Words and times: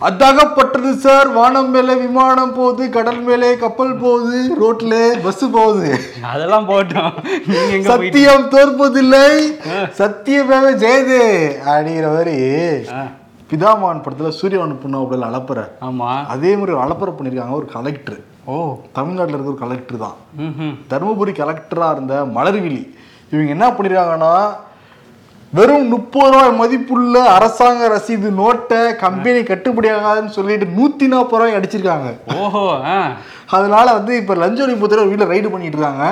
அதாகப்பட்டது 0.00 0.90
sir. 0.96 1.28
வானம் 1.36 1.70
மேலே 1.70 1.94
விமானம் 1.94 2.54
போகுது 2.54 2.90
கடல் 2.90 3.20
மேலே 3.20 3.56
கப்பல் 3.56 3.94
போகுது 3.96 4.40
ரோட்ல 4.60 4.94
பஸ் 5.24 5.44
போகுது. 5.54 5.90
அதெல்லாம் 6.32 6.66
போட்டோம். 6.68 7.12
சத்தியம் 7.88 8.44
தோற்பதில்லை. 8.54 9.26
சத்தியமே 10.00 10.72
ஜெயதே 10.84 11.24
அப்படிங்கிற 11.66 12.08
மாதிரி 12.16 12.36
பிதாமான் 13.50 14.02
படத்துல 14.04 14.28
சூரியவன் 14.38 14.78
பொண்ணு 14.78 15.00
அப்படி 15.00 15.22
அளப்புற 15.22 15.60
ஆமா. 15.88 16.10
அதே 16.26 16.56
மாதிரி 16.56 16.76
அளப்பறை 16.84 17.12
பண்ணியிருக்காங்க 17.14 17.60
ஒரு 17.60 17.68
கலெக்டர் 17.74 18.20
ஓ. 18.46 18.56
தமிழ்நாட்டில் 18.92 19.34
இருக்க 19.34 19.52
ஒரு 19.52 19.62
கலெக்டர் 19.62 20.02
தான். 20.02 20.16
தருமபுரி 20.90 21.32
கலெக்டரா 21.40 21.90
இருந்த 21.90 22.14
மலர்விழி. 22.36 22.82
இவங்க 23.32 23.50
என்ன 23.50 23.66
பண்ணிருக்காங்கன்னா 23.70 24.32
வெறும் 25.52 25.88
முப்பது 25.88 26.30
ரூபாய் 26.32 26.56
மதிப்புள்ள 26.60 27.16
அரசாங்க 27.34 27.88
ரசீது 27.92 28.28
நோட்டை 28.38 28.80
கம்பெனி 29.02 29.40
கட்டுப்படியாகாதுன்னு 29.50 30.32
சொல்லிட்டு 30.36 30.66
நூத்தி 30.78 31.06
நாற்பது 31.12 31.40
ரூபாய் 31.40 31.56
அடிச்சிருக்காங்க. 31.58 32.08
ஓஹோ 32.42 32.64
அதனால 33.56 33.86
வந்து 33.98 34.12
இப்ப 34.22 34.34
லஞ்ச 34.42 34.58
ஒழிப்புத்துறை 34.66 35.04
வீட்டுல 35.10 35.28
ரைடு 35.32 35.50
பண்ணிட்டு 35.52 35.78
இருக்காங்க. 35.78 36.06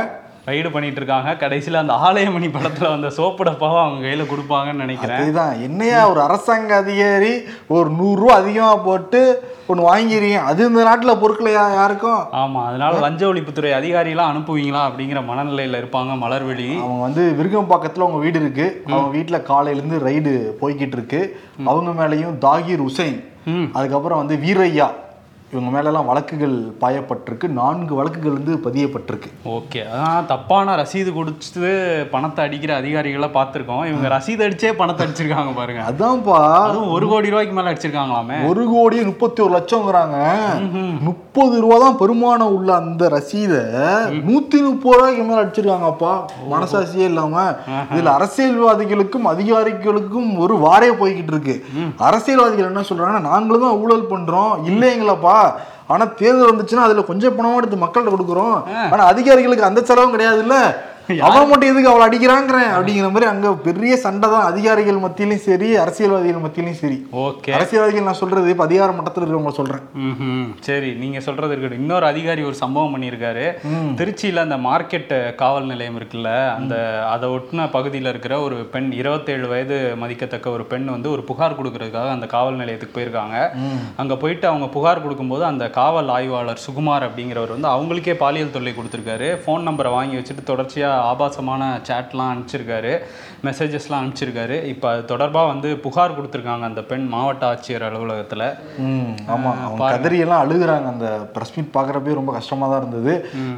ரைடு 0.46 0.70
பண்ணிட்டு 0.70 0.96
இருக்காங்க 0.96 1.30
கடைசியில 1.34 1.72
அந்த 1.74 1.92
ஆலயமணி 2.00 2.48
படத்துல 2.48 2.88
வந்த 2.88 3.10
சோப்பு 3.10 3.44
டப்பாவை 3.44 3.78
அவங்க 3.80 4.06
கையில 4.06 4.24
கொடுப்பாங்கன்னு 4.24 4.82
நினைக்கிறேன். 4.82 5.20
அதுதான். 5.20 5.62
என்னையா 5.62 6.08
ஒரு 6.08 6.20
அரசாங்க 6.20 6.74
அதிகாரி 6.74 7.30
ஒரு 7.68 7.90
நூறு 7.90 8.20
ரூபா 8.20 8.34
அதிகமா 8.34 8.76
போட்டு 8.78 9.20
ஒன்று 9.66 9.84
வாங்கிறீங்க 9.84 10.40
அது 10.42 10.66
இந்த 10.66 10.84
நாட்டுல 10.84 11.12
பொருட்களையா 11.14 11.62
யாருக்கும்? 11.74 12.20
ஆமா 12.34 12.62
அதனால 12.64 12.98
லஞ்ச 12.98 13.24
ஒழிப்புத்துறை 13.26 13.70
அதிகாரிலாம் 13.72 14.32
அனுப்புவீங்களா 14.32 14.82
அப்படிங்கிற 14.88 15.20
மனநிலையில 15.24 15.80
இருப்பாங்க 15.82 16.18
மலர்விழி. 16.18 16.68
அவங்க 16.78 17.02
வந்து 17.02 17.24
விருகம்பாக்கத்துல 17.38 17.98
அவங்க 17.98 18.16
வீடு 18.18 18.40
இருக்கு. 18.40 18.66
அவங்க 18.88 19.18
வீட்டுல 19.18 19.42
காலையில 19.42 19.82
இருந்து 19.82 20.06
ரைடு 20.06 20.34
போய்கிட்டு 20.60 20.92
இருக்கு. 20.92 21.22
அவங்க 21.66 21.90
மேலேயும் 22.00 22.38
தாகிர் 22.38 22.84
உசைன். 22.84 23.18
ம். 23.46 23.66
அதுக்கப்புறம் 23.72 24.18
வந்து 24.18 24.36
வீரையா. 24.36 24.90
இவங்க 25.54 25.70
மேலெல்லாம் 25.74 26.08
வழக்குகள் 26.10 26.54
பாயப்பட்டிருக்கு. 26.82 27.46
நான்கு 27.58 27.92
வழக்குகள் 27.98 28.36
வந்து 28.38 28.54
பதியப்பட்டிருக்கு. 28.64 29.28
ஓகே. 29.56 29.80
அதான் 29.92 30.28
தப்பான 30.30 30.74
ரசீது 30.80 31.10
கொடுத்து 31.18 31.68
பணத்தை 32.14 32.40
அடிக்கிற 32.46 32.72
அதிகாரிகளை 32.80 33.28
பார்த்துருக்கோம். 33.36 33.84
இவங்க 33.90 34.08
ரசீது 34.14 34.44
அடிச்சே 34.46 34.72
பணத்தை 34.80 35.02
அடிச்சிருக்காங்க 35.06 35.52
பாருங்க. 35.58 35.82
அதான்ப்பா. 35.90 36.38
அதுவும் 36.64 36.94
ஒரு 36.96 37.08
கோடி 37.12 37.32
ரூபாய்க்கு 37.34 37.56
மேல 37.58 37.72
அடிச்சிருக்காங்களாமே. 37.72 38.38
ஒரு 38.50 38.64
கோடி 38.72 38.98
முப்பத்தி 39.10 39.42
ஒரு 39.46 39.54
லட்சம்ங்கிறாங்க 39.58 40.18
முப்பது 41.08 41.54
ரூபா 41.62 41.78
தான் 41.84 42.00
பெருமானம் 42.02 42.52
உள்ள 42.56 42.70
அந்த 42.80 43.04
ரசீதை 43.16 43.62
நூத்தி 44.28 44.58
முப்பது 44.66 44.96
ரூபாய்க்கு 44.96 45.28
மேல 45.30 45.44
அடிச்சிருக்காங்கப்பா. 45.44 46.12
மனசாட்சியே 46.54 47.06
இல்லாம. 47.12 47.46
இதுல 47.94 48.12
அரசியல்வாதிகளுக்கும் 48.18 49.30
அதிகாரிகளுக்கும் 49.34 50.30
ஒரு 50.46 50.56
வாரே 50.66 50.90
போய்கிட்டு 51.00 51.32
இருக்கு. 51.34 51.56
அரசியல்வாதிகள் 52.08 52.70
என்ன 52.72 52.84
சொல்றாங்கன்னா 52.90 53.24
நாங்களும் 53.30 53.66
தான் 53.68 53.80
ஊழல் 53.84 54.10
பண்றோம். 54.12 54.52
இல்லைங்களப்பா. 54.72 55.38
ஆனா 55.86 56.04
தேர்தல் 56.04 56.52
வந்துச்சுன்னா 56.52 56.86
அதுல 56.86 57.02
கொஞ்சம் 57.02 57.38
பணமா 57.38 57.54
எடுத்து 57.54 57.76
மக்கள்கிட்ட 57.76 58.12
கொடுக்குறோம். 58.14 58.58
ஆனா 58.90 59.04
அதிகாரிகளுக்கு 59.04 59.64
அந்த 59.64 59.80
செலவும் 59.82 60.18
கிடையாதுல்ல? 60.18 60.58
அவன் 61.28 61.48
மட்டும் 61.48 61.70
எதுக்கு 61.70 61.90
அவளை 61.90 62.04
அடிக்கிறாங்கிறேன் 62.08 62.70
அப்படிங்கிற 62.74 63.08
மாதிரி 63.14 63.26
அங்க 63.30 63.48
பெரிய 63.66 63.94
சண்டை 64.04 64.26
தான் 64.34 64.46
அதிகாரிகள் 64.50 65.00
மத்தியிலும் 65.04 65.42
சரி 65.46 65.68
அரசியல்வாதிகள் 65.82 66.44
மத்தியிலும் 66.44 66.78
சரி. 66.82 66.96
ஓகே. 67.24 67.50
அரசியல்வாதிகள் 67.56 68.06
நான் 68.08 68.20
சொல்றது 68.20 68.52
இப்ப 68.54 68.64
அதிகார 68.68 68.90
மட்டத்தில் 68.96 69.22
இருக்கிறவங்க 69.24 69.54
சொல்றேன். 69.58 69.82
சரி 70.68 70.90
நீங்க 71.02 71.20
சொல்றது 71.26 71.52
இருக்கட்டும். 71.54 71.82
இன்னொரு 71.84 72.06
அதிகாரி 72.12 72.44
ஒரு 72.50 72.56
சம்பவம் 72.62 72.94
பண்ணியிருக்காரு. 72.94 73.44
திருச்சியில 74.00 74.44
அந்த 74.46 74.58
மார்க்கெட் 74.68 75.12
காவல் 75.42 75.68
நிலையம் 75.72 75.98
இருக்குல்ல 76.00 76.30
அந்த 76.58 76.74
அதை 77.14 77.28
ஒட்டின 77.36 77.68
பகுதியில் 77.76 78.10
இருக்கிற 78.12 78.40
ஒரு 78.46 78.56
பெண் 78.74 78.88
இருபத்தேழு 79.00 79.46
வயது 79.52 79.78
மதிக்கத்தக்க 80.04 80.56
ஒரு 80.56 80.66
பெண் 80.72 80.88
வந்து 80.94 81.10
ஒரு 81.14 81.24
புகார் 81.30 81.58
கொடுக்கறதுக்காக 81.60 82.14
அந்த 82.16 82.28
காவல் 82.34 82.60
நிலையத்துக்கு 82.62 82.96
போயிருக்காங்க. 82.98 83.36
அங்க 84.02 84.16
போயிட்டு 84.24 84.48
அவங்க 84.52 84.68
புகார் 84.78 85.04
கொடுக்கும்போது 85.04 85.44
அந்த 85.50 85.64
காவல் 85.80 86.10
ஆய்வாளர் 86.16 86.64
சுகுமார் 86.66 87.06
அப்படிங்கிறவர் 87.08 87.54
வந்து 87.56 87.72
அவங்களுக்கே 87.74 88.16
பாலியல் 88.24 88.54
தொல்லை 88.56 88.74
கொடுத்துருக்காரு. 88.80 89.30
ஃபோன் 89.44 89.68
நம்பரை 89.70 89.92
வாங்கி 89.98 90.18
வச்சுட்டு 90.20 90.50
தொடர்ச்சியா 90.52 90.90
ஆபாசமான 91.10 91.62
சேட்லாம் 91.88 92.30
அனுப்பிச்சிருக்காரு. 92.32 92.92
மெசேஜஸ்லாம் 93.46 94.00
அனுப்பிச்சிருக்காரு. 94.00 94.56
இப்போ 94.72 94.86
அது 94.92 95.02
தொடர்பாக 95.12 95.50
வந்து 95.52 95.68
புகார் 95.84 96.16
கொடுத்துருக்காங்க 96.18 96.64
அந்த 96.70 96.82
பெண் 96.90 97.06
மாவட்ட 97.14 97.44
ஆட்சியர் 97.50 97.86
அலுவலகத்தில். 97.88 98.44
ம் 98.86 99.12
ஆமா. 99.34 99.50
அவங்க 99.64 99.90
கதறி 99.94 100.18
எல்லாம் 100.24 100.42
அழுகுறாங்க. 100.44 100.86
அந்த 100.94 101.08
பிரஸ் 101.34 101.54
மீட் 101.56 101.74
பாக்குறப்பே 101.76 102.18
ரொம்ப 102.20 102.32
கஷ்டமா 102.38 102.68
தான் 102.72 102.82
இருந்தது. 102.82 103.14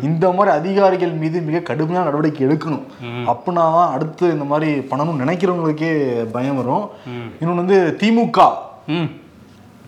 இந்த 0.08 0.30
மாதிரி 0.38 0.52
அதிகாரிகள் 0.60 1.14
மீது 1.22 1.40
மிக 1.48 1.64
கடுமையான 1.70 2.06
நடவடிக்கை 2.08 2.44
எடுக்கணும். 2.48 2.86
அப்படின்னா 3.32 3.66
தான் 3.78 3.92
அடுத்து 3.96 4.32
இந்த 4.36 4.46
மாதிரி 4.52 4.70
பண்ணணும்னு 4.92 5.24
நினைக்கிறவங்களுக்கே 5.24 5.92
பயம் 6.36 6.60
வரும். 6.62 6.86
இன்னொன்று 7.40 7.64
வந்து 7.64 7.80
திமுக. 8.02 8.40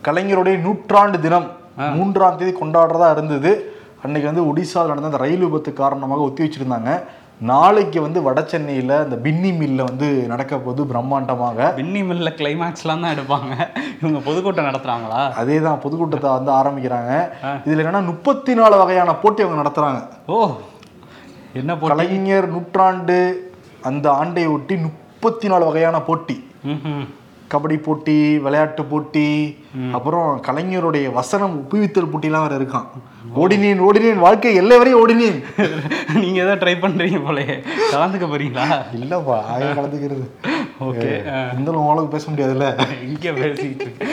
கலைஞருடைய 0.07 0.57
நூற்றாண்டு 0.65 1.17
தினம் 1.27 1.47
மூன்றாம் 1.97 2.37
தேதி 2.39 2.51
கொண்டாடுறதா 2.59 3.07
இருந்தது. 3.15 3.51
அன்னைக்கு 4.03 4.27
வந்து 4.29 4.43
ஒடிசாவில் 4.49 4.91
நடந்த 4.91 5.09
அந்த 5.09 5.21
ரயில் 5.23 5.43
விபத்து 5.45 5.71
காரணமாக 5.79 6.25
ஒத்தி 6.27 6.41
வச்சிருந்தாங்க. 6.45 6.91
நாளைக்கு 7.47 7.99
வந்து 8.05 8.19
வட 8.25 8.39
சென்னையில் 8.51 8.93
அந்த 9.03 9.17
பின்னி 9.25 9.51
மில்ல 9.59 9.81
வந்து 9.89 10.07
நடக்க 10.31 10.53
போகுது 10.57 10.81
பிரம்மாண்டமாக. 10.91 11.67
வின்னி 11.77 12.01
மில்ல 12.09 12.29
கிளைமேக்ஸ்லாம் 12.39 13.03
தான் 13.03 13.13
எடுப்பாங்க. 13.15 13.53
இவங்க 14.01 14.19
பொதுக்கூட்டம் 14.25 14.67
நடத்துறாங்களா? 14.69 15.21
அதே 15.41 15.57
தான் 15.67 15.79
பொதுக்கூட்டத்தை 15.83 16.31
வந்து 16.37 16.51
ஆரம்பிக்கிறாங்க. 16.57 17.13
இதுல 17.67 17.83
என்னன்னா 17.83 18.01
முப்பத்தி 18.09 18.53
நாலு 18.59 18.77
வகையான 18.81 19.13
போட்டி 19.21 19.43
அவங்க 19.45 19.61
நடத்துறாங்க. 19.61 20.01
ஓ 20.33 20.39
என்ன 21.61 21.77
கலைஞர் 21.91 22.47
நூற்றாண்டு 22.55 23.19
அந்த 23.91 24.05
ஆண்டை 24.19 24.45
ஒட்டி 24.55 24.77
முப்பத்தி 24.87 25.47
நாலு 25.53 25.65
வகையான 25.69 26.01
போட்டி. 26.09 26.37
கபடி 27.53 27.83
போட்டி 27.83 28.37
விளையாட்டு 28.37 28.85
போட்டி 28.85 29.57
அப்புறம் 29.91 30.43
கலைஞருடைய 30.47 31.11
வசனம் 31.13 31.55
உப்புவித்தல் 31.59 32.11
போட்டிலாம் 32.11 32.47
வேற 32.47 32.57
இருக்கான் 32.57 32.87
ஓடினேன் 33.35 33.81
ஓடினேன் 33.87 34.19
வாழ்க்கை 34.19 34.55
எல்லை 34.55 34.77
வரையும் 34.77 34.99
ஓடினேன். 35.01 35.39
நீங்க 36.21 36.41
ஏதோ 36.41 36.55
ட்ரை 36.55 36.73
பண்றீங்க 36.81 37.19
போலயே 37.25 37.55
கலந்துக்க 37.91 38.25
போறீங்களா? 38.25 38.67
இல்லப்பா 38.99 39.43
ஆயிரம் 39.43 39.77
கலந்துக்கிறது. 39.77 40.25
ஓகே 40.79 41.09
இந்த 41.57 41.71
உங்களுக்கு 41.71 42.07
பேச 42.07 42.31
முடியாதுல்ல. 42.31 42.67
இங்க 43.07 43.31
பேசிட்டு 43.31 43.81
இருக்கு. 43.81 44.07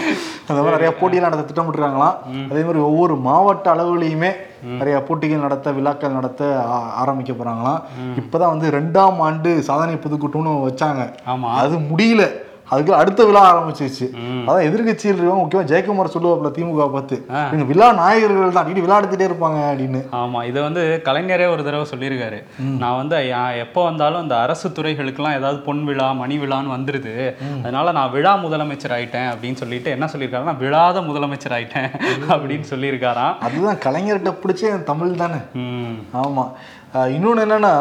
அந்த 0.47 0.62
மாதிரி 0.62 0.70
நிறைய 0.70 0.97
போட்டியெல்லாம் 1.00 1.30
நடத்த 1.30 1.47
திட்டமிட்டுருக்காங்களாம் 1.48 2.16
அதே 2.50 2.60
மாதிரி 2.60 2.78
ஒவ்வொரு 2.78 3.16
மாவட்ட 3.16 3.74
அளவுலையுமே 3.74 4.32
நிறைய 4.62 5.00
போட்டிகள் 5.00 5.38
நடத்த 5.38 5.72
விழாக்கள் 5.72 6.10
நடத்த 6.10 6.62
ஆரம்பிக்க 6.94 7.32
போறாங்களாம். 7.32 7.80
இப்பதான் 8.20 8.53
வந்து 8.54 8.70
ரெண்டாம் 8.70 9.18
ஆண்டு 9.18 9.62
சாதனை 9.62 9.94
பொதுக்கூட்டம்னு 9.94 10.54
வச்சாங்க. 10.68 11.03
ஆமா. 11.26 11.50
அது 11.54 11.78
முடியல. 11.78 12.44
அதுக்கு 12.69 12.94
அடுத்த 12.94 13.25
விழா 13.25 13.43
ஆரம்பிச்சிருச்சு. 13.53 14.06
அதான் 14.47 14.65
எதிர்கட்சியில் 14.66 15.16
இருக்கவங்க 15.16 15.43
முக்கியமா 15.43 15.66
ஜெயக்குமார் 15.72 16.15
சொல்லுவாப்புல 16.15 16.50
திமுக 16.56 16.93
பார்த்து. 16.93 17.25
இவங்க 17.28 17.65
விழா 17.65 17.93
நாயகர்கள் 17.93 18.53
தான் 18.53 18.65
அடிக்கடி 18.65 18.81
விழா 18.81 19.00
எடுத்துட்டே 19.00 19.31
இருப்பாங்க 19.31 19.60
அப்படின்னு. 19.72 20.00
ஆமா 20.12 20.47
இதை 20.47 20.62
வந்து 20.62 21.03
கலைஞரே 21.04 21.50
ஒரு 21.50 21.65
தடவை 21.65 21.87
சொல்லியிருக்காரு. 21.97 22.43
நான் 22.78 22.97
வந்து 22.97 23.28
எப்போ 23.59 23.84
வந்தாலும் 23.84 24.22
இந்த 24.22 24.41
அரசு 24.41 24.69
துறைகளுக்கெல்லாம் 24.69 25.37
ஏதாவது 25.37 25.59
பொன் 25.59 25.84
விழா 25.84 26.12
மணி 26.12 26.38
விழான்னு 26.38 26.75
வந்துருது. 26.77 27.34
அதனால 27.60 27.93
நான் 27.93 28.10
விழா 28.10 28.37
முதலமைச்சர் 28.37 28.94
ஆயிட்டேன் 28.98 29.31
அப்படின்னு 29.31 29.54
சொல்லிட்டு 29.54 29.91
என்ன 29.91 30.09
சொல்லியிருக்காருன்னா 30.16 30.56
விழாத 30.56 31.00
முதலமைச்சர் 31.00 31.56
ஆயிட்டேன் 31.59 31.91
அப்படின்னு 32.28 32.65
சொல்லியிருக்காராம். 32.71 33.38
அதுதான் 33.38 33.77
கலைஞர்கிட்ட 33.77 34.34
பிடிச்ச 34.43 34.83
தமிழ் 34.83 35.10
தானே. 35.10 35.41
ம். 35.53 35.98
ஆமா. 36.15 36.53
அஹ் 36.94 37.09
இன்னொன்னு 37.09 37.43
என்னன்னா 37.44 37.72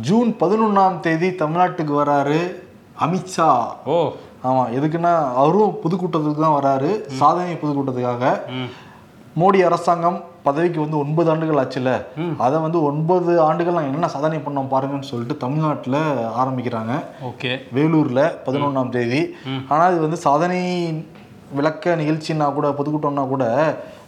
ஜூன் 0.00 0.36
பதினொன்னாம் 0.40 1.00
தேதி 1.00 1.28
தமிழ்நாட்டுக்கு 1.28 1.94
வராரு. 1.94 2.61
அமித்ஷா. 3.00 3.66
ஓ. 3.84 4.12
ஆமா 4.44 4.62
எதுக்குன்னா 4.76 5.34
அவரும் 5.34 5.78
பொதுக்கூட்டத்துக்கு 5.84 6.40
தான் 6.40 6.62
வராரு. 6.62 7.00
சாதனை 7.06 7.54
பொதுக்கூட்டத்துக்காக. 7.54 8.24
மோடி 9.40 9.64
அரசாங்கம் 9.64 10.22
பதவிக்கு 10.42 10.80
வந்து 10.80 10.98
ஒன்பது 10.98 11.30
ஆண்டுகள் 11.30 11.66
ஆச்சுல 11.66 12.04
அதை 12.38 12.60
வந்து 12.60 12.82
ஒன்பது 12.82 13.40
ஆண்டுகள் 13.40 13.72
நாங்கள் 13.72 13.92
என்ன 13.92 14.08
சாதனை 14.08 14.38
பண்ணோம் 14.38 14.70
பாருங்கன்னு 14.70 15.00
சொல்லிட்டு 15.00 15.36
தமிழ்நாட்டில் 15.36 15.94
ஆரம்பிக்கிறாங்க. 16.42 17.02
ஓகே. 17.22 17.60
வேலூர்ல 17.74 18.32
பதினொன்றாம் 18.46 18.88
தேதி. 18.88 19.34
ஆனா 19.68 19.88
இது 19.88 20.00
வந்து 20.00 20.16
சாதனை 20.16 20.60
விளக்க 21.52 21.96
நிகழ்ச்சின்னா 21.96 22.54
கூட 22.54 22.68
பொதுக்கூட்டம்னா 22.68 23.28
கூட 23.28 23.44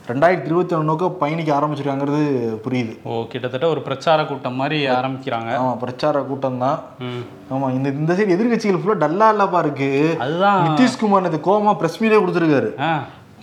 ரெண்டாயிரத்தி 0.09 0.49
இருபத்தி 0.51 0.75
ஒன்று 0.77 0.89
நோக்க 0.89 1.09
பயணிக்க 1.21 1.51
ஆரம்பிச்சிருக்காங்கிறது 1.57 2.23
புரியுது. 2.65 2.95
ஓ 3.09 3.21
கிட்டத்தட்ட 3.33 3.67
ஒரு 3.75 3.81
பிரச்சார 3.87 4.25
கூட்டம் 4.31 4.59
மாதிரி 4.61 4.79
ஆரம்பிக்கிறாங்க. 4.97 5.51
ஆமா 5.61 5.73
பிரச்சார 5.83 6.23
கூட்டம் 6.31 6.63
தான் 6.65 6.79
ம். 7.07 7.23
ஆமா 7.55 7.69
இந்த 7.77 7.89
இந்த 8.01 8.15
சைடு 8.19 8.35
எதிர்கட்சிகள் 8.37 8.81
ஃபுல்லா 8.81 8.97
டல்லா 9.05 9.29
இல்லப்பா 9.35 9.61
இருக்கு. 9.65 9.89
அதுதான். 10.25 10.63
நிதிஷ்குமார் 10.67 11.29
இந்த 11.31 11.41
கோமா 11.47 11.73
பிரஸ் 11.83 12.01
மீடே 12.03 12.19
கொடுத்துருக்காரு. 12.23 12.71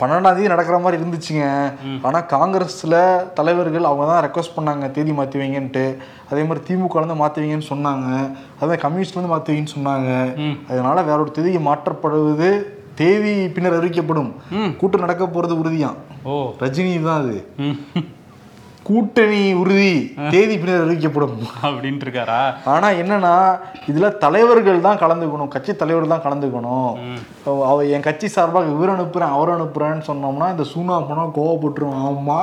பன்னெண்டாம் 0.01 0.35
தேதி 0.35 0.51
நடக்கிற 0.53 0.77
மாதிரி 0.83 0.99
இருந்துச்சுங்க. 0.99 1.47
ஆனா 2.07 2.19
காங்கிரஸ்ல 2.33 2.95
தலைவர்கள் 3.39 3.89
அவங்க 3.89 4.05
தான் 4.11 4.23
ரெக்வஸ்ட் 4.25 4.55
பண்ணாங்க 4.57 4.85
தேதி 4.95 5.11
மாத்தி 5.19 5.41
வைங்கன்ட்டு 5.41 5.83
அதே 6.31 6.43
மாதிரி 6.49 6.61
திமுக 6.67 7.17
மாத்தி 7.23 7.41
வைங்கன்னு 7.43 7.69
சொன்னாங்க. 7.73 8.07
அதே 8.61 8.77
கம்யூனிஸ்ட்ல 8.85 9.17
இருந்து 9.17 9.33
மாத்தி 9.33 9.51
வைங்கன்னு 9.51 9.75
சொன்னாங்க 9.77 10.09
அதனால 10.71 10.97
வேற 11.09 11.17
ஒரு 11.25 11.33
தேதி 11.37 11.51
மாற்றப்படுவது 11.69 12.51
தேதி 13.01 13.33
பின்னர் 13.49 13.77
அறிவிக்கப்படும். 13.77 14.31
கூட்டம் 14.77 14.99
நடக்க 14.99 15.25
போறது 15.27 15.55
உறுதியாம் 15.61 15.99
ஓ. 16.25 16.35
ரஜினி 16.59 17.03
தான் 17.03 17.21
அது. 17.21 17.37
கூட்டணி 18.83 19.53
உறுதி 19.53 19.89
தேதி 20.29 20.57
பின்னர் 20.57 20.83
அறிவிக்கப்படும். 20.85 21.33
அப்படின்ட்டு 21.63 22.05
இருக்காரா 22.05 22.39
ஆனா 22.65 22.87
என்னன்னா 23.01 23.33
இதுல 23.87 24.17
தலைவர்கள் 24.17 24.79
தான் 24.79 24.97
கலந்துக்கணும் 24.97 25.47
கட்சி 25.47 25.75
தலைவர்கள் 25.75 26.13
தான் 26.13 26.25
கலந்துக்கணும். 26.25 26.95
அவ- 27.65 27.85
என் 27.85 28.01
கட்சி 28.01 28.27
சார்பாக 28.27 28.71
இவர் 28.71 28.89
அனுப்புறேன் 28.89 29.31
அவர் 29.31 29.51
அனுப்புறேன்னு 29.51 30.07
சொன்னோம்னா 30.07 30.49
இந்த 30.51 30.65
சூனா 30.73 30.97
பணம் 31.07 31.35
கோவப்பட்டுரும் 31.35 31.99
ஆமா. 32.01 32.39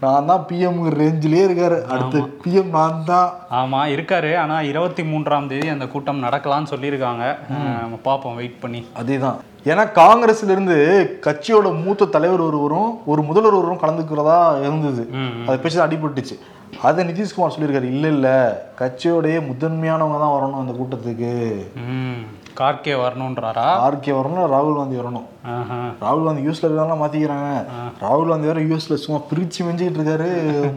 நான் 0.00 0.26
தான் 0.26 0.46
பிஎம் 0.48 0.82
ரேஞ்சிலே 0.98 1.40
இருக்காரு. 1.46 1.78
அடுத்து 1.86 2.20
பிஎம் 2.44 2.70
நான் 2.70 3.04
தான். 3.06 3.30
ஆமா 3.52 3.80
இருக்காரு. 3.94 4.36
ஆனா 4.36 4.60
இருபத்தி 4.62 5.04
மூன்றாம் 5.04 5.48
தேதி 5.48 5.68
அந்த 5.68 5.86
கூட்டம் 5.86 6.22
நடக்கலாம்னு 6.22 6.72
சொல்லியிருக்காங்க. 6.74 7.24
நம்ம 7.80 7.98
பார்ப்போம் 8.02 8.34
வெயிட் 8.34 8.60
பண்ணி. 8.60 8.82
அதேதான். 9.02 9.38
ஏன்னா 9.64 9.84
காங்கிரஸ்ல 9.94 10.50
இருந்து 10.50 10.76
கட்சியோட 11.26 11.84
மூத்த 11.84 12.04
தலைவர் 12.04 12.40
ஒருவரும் 12.40 13.00
ஒரு 13.06 13.22
முதல்வர் 13.22 13.54
ஒருவரும் 13.54 13.82
கலந்துக்கிறதா 13.82 14.60
இருந்தது. 14.60 15.08
அது 15.46 15.58
பேச்சு 15.58 15.86
அடிபட்டுச்சு. 15.86 16.36
அதை 16.82 17.04
நிதிஷ்குமார் 17.04 17.54
சொல்லியிருக்காரு 17.56 17.90
இல்ல 17.94 18.08
இல்ல 18.08 18.28
கட்சியோடைய 18.78 19.38
முதன்மையானவங்க 19.50 20.18
தான் 20.24 20.36
வரணும் 20.36 20.60
அந்த 20.60 20.72
கூட்டத்துக்கு. 20.72 21.32
கார்கே 22.60 22.94
வரணுன்றாரா 23.02 23.66
ஆர்கே 23.84 24.12
வரணும் 24.16 24.48
ராகுல் 24.54 24.76
காந்தி 24.76 24.96
வரணும். 24.96 25.26
ராகுல் 26.02 26.24
காந்தி 26.24 26.46
யூஎஸ்ல 26.46 26.68
இருக்காங்க 26.68 26.94
மாத்திக்கிறாங்க. 27.02 27.50
ராகுல் 28.00 28.28
காந்தி 28.28 28.46
வேற 28.46 28.60
யூஎஸ்ல 28.60 28.94
சும்மா 28.94 29.20
பிரிச்சு 29.30 29.60
மெஞ்சிக்கிட்டு 29.66 30.00
இருக்காரு 30.00 30.28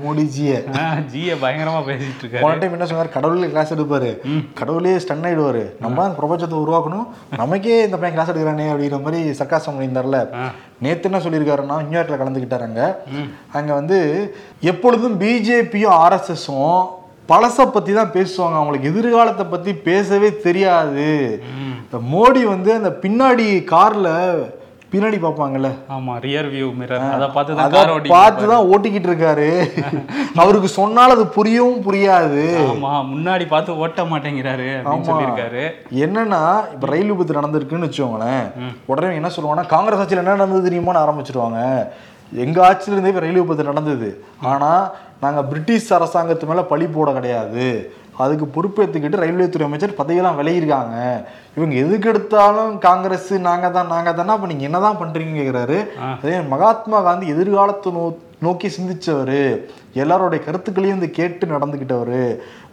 மோடிஜியை. 0.03 0.57
ஆஹ், 0.81 1.01
ஜிய 1.13 1.35
பயங்கரமா 1.41 1.81
பேசிட்டு 1.89 2.21
இருக்காரு. 2.23 2.41
போன 2.41 2.55
டைம் 2.55 2.71
என்ன 2.71 2.85
சொன்னார்? 2.85 3.09
கடவுளே 3.09 3.49
கிளாஸ் 3.49 3.73
எடுப்பாரு. 3.73 4.11
கடவுளே 4.53 4.95
ஸ்டன் 4.95 5.25
ஆயிடுவாரு. 5.29 5.63
நம்ம 5.79 6.07
பிரபஞ்சத்தை 6.19 6.57
உருவாக்கணும். 6.63 7.07
நமக்கே 7.37 7.83
இந்த 7.83 7.97
பையன் 7.97 8.17
கிளாஸ் 8.17 8.31
எடுக்கிறானே. 8.31 8.67
அப்படிங்கிற 8.73 9.01
மாதிரி 9.01 9.21
சர்க்காசம் 9.39 9.75
பண்ணியிருந்தார்ல. 9.75 10.19
நேத்து 10.79 11.09
என்ன 11.11 11.21
சொல்லியிருக்காருன்னா 11.25 11.75
நியூயார்க்ல 11.85 12.19
கலந்துக்கிட்டாருங்க 12.21 12.81
அங்க. 13.53 13.71
வந்து 13.73 13.99
எப்பொழுதும் 14.61 15.19
பிஜேபியும் 15.21 15.95
ஆர்எஸ்எஸும் 16.03 16.81
பழசை 17.31 17.65
பத்தி 17.65 17.91
தான் 17.93 18.13
பேசுவாங்க. 18.13 18.57
அவங்களுக்கு 18.59 18.89
எதிர்காலத்தை 18.91 19.45
பத்தி 19.45 19.73
பேசவே 19.73 20.29
தெரியாது. 20.47 21.07
இந்த 21.83 21.97
மோடி 22.13 22.41
வந்து 22.43 22.71
அந்த 22.73 22.89
பின்னாடி 23.03 23.47
கார்ல 23.73 24.09
பின்னாடி 24.93 25.17
பார்ப்பாங்கல்ல. 25.21 25.69
ஆமா 25.95 26.13
ரியர் 26.25 26.47
வியூ 26.53 26.67
மிரர் 26.79 27.05
அதை 27.15 27.27
பார்த்து 27.35 27.55
தான் 27.59 27.71
கார் 27.75 27.91
ஓட்டி 27.93 28.09
பார்த்து 28.15 28.49
தான் 28.51 28.67
ஓட்டிக்கிட்டு 28.71 29.09
இருக்காரு 29.09 29.47
அவருக்கு 30.41 30.69
சொன்னால் 30.79 31.13
அது 31.15 31.25
புரியவும் 31.37 31.83
புரியாது. 31.87 32.43
ஆமா 32.73 32.91
முன்னாடி 33.13 33.45
பார்த்து 33.53 33.77
ஓட்ட 33.83 34.03
மாட்டேங்கிறாரு 34.11 34.67
சொல்லியிருக்காரு. 35.09 35.63
என்னன்னா 36.05 36.41
இப்ப 36.75 36.91
ரயில் 36.93 37.11
விபத்து 37.13 37.39
நடந்திருக்குன்னு 37.39 37.87
வச்சுக்கோங்களேன் 37.87 38.45
உடனே 38.91 39.17
என்ன 39.21 39.31
சொல்லுவாங்கன்னா 39.37 39.71
காங்கிரஸ் 39.75 40.03
ஆட்சியில் 40.03 40.23
என்ன 40.23 40.37
நடந்தது 40.37 40.67
தெரியுமான்னு 40.67 41.03
ஆரம்பிச்சிருவாங்க. 41.05 41.59
எங்க 42.45 42.59
ஆட்சியில 42.67 42.95
இருந்தே 42.95 43.13
இப்ப 43.13 43.25
ரயில் 43.25 43.41
விபத்து 43.41 43.71
நடந்தது. 43.71 44.11
ஆனா 44.51 44.71
நாங்க 45.25 45.41
பிரிட்டிஷ் 45.49 45.91
அரசாங்கத்து 45.97 46.51
மேல 46.51 46.61
பழி 46.71 46.85
போட 46.95 47.09
கிடையாது. 47.17 47.65
அதுக்கு 48.23 48.45
பொறுப்பேற்றுக்கிட்டு 48.55 49.21
ரயில்வே 49.23 49.47
துறை 49.49 49.67
அமைச்சர் 49.67 49.99
பதவியெல்லாம் 49.99 50.39
விலகியிருக்காங்க. 50.39 50.97
இவங்க 51.57 51.75
எதுக்கு 51.83 52.09
எடுத்தாலும் 52.11 52.73
காங்கிரஸ் 52.87 53.31
நாங்க 53.47 53.69
தான் 53.77 53.91
நாங்க 53.93 54.13
தானே? 54.13 54.33
அப்ப 54.35 54.49
நீங்க 54.51 54.67
என்னதான் 54.69 54.99
பண்றீங்கன்னு 55.01 55.41
கேக்குறாரு. 55.41 55.79
அதே 56.21 56.37
மகாத்மா 56.53 56.99
காந்தி 57.07 57.33
எதிர்காலத்தை 57.35 57.91
நோ 57.97 58.03
நோக்கி 58.45 58.67
சிந்திச்சவர். 58.75 59.39
எல்லாரோடைய 60.03 60.39
கருத்துக்களையும் 60.45 60.97
வந்து 60.97 61.09
கேட்டு 61.17 61.45
நடந்துக்கிட்டவர் 61.53 62.21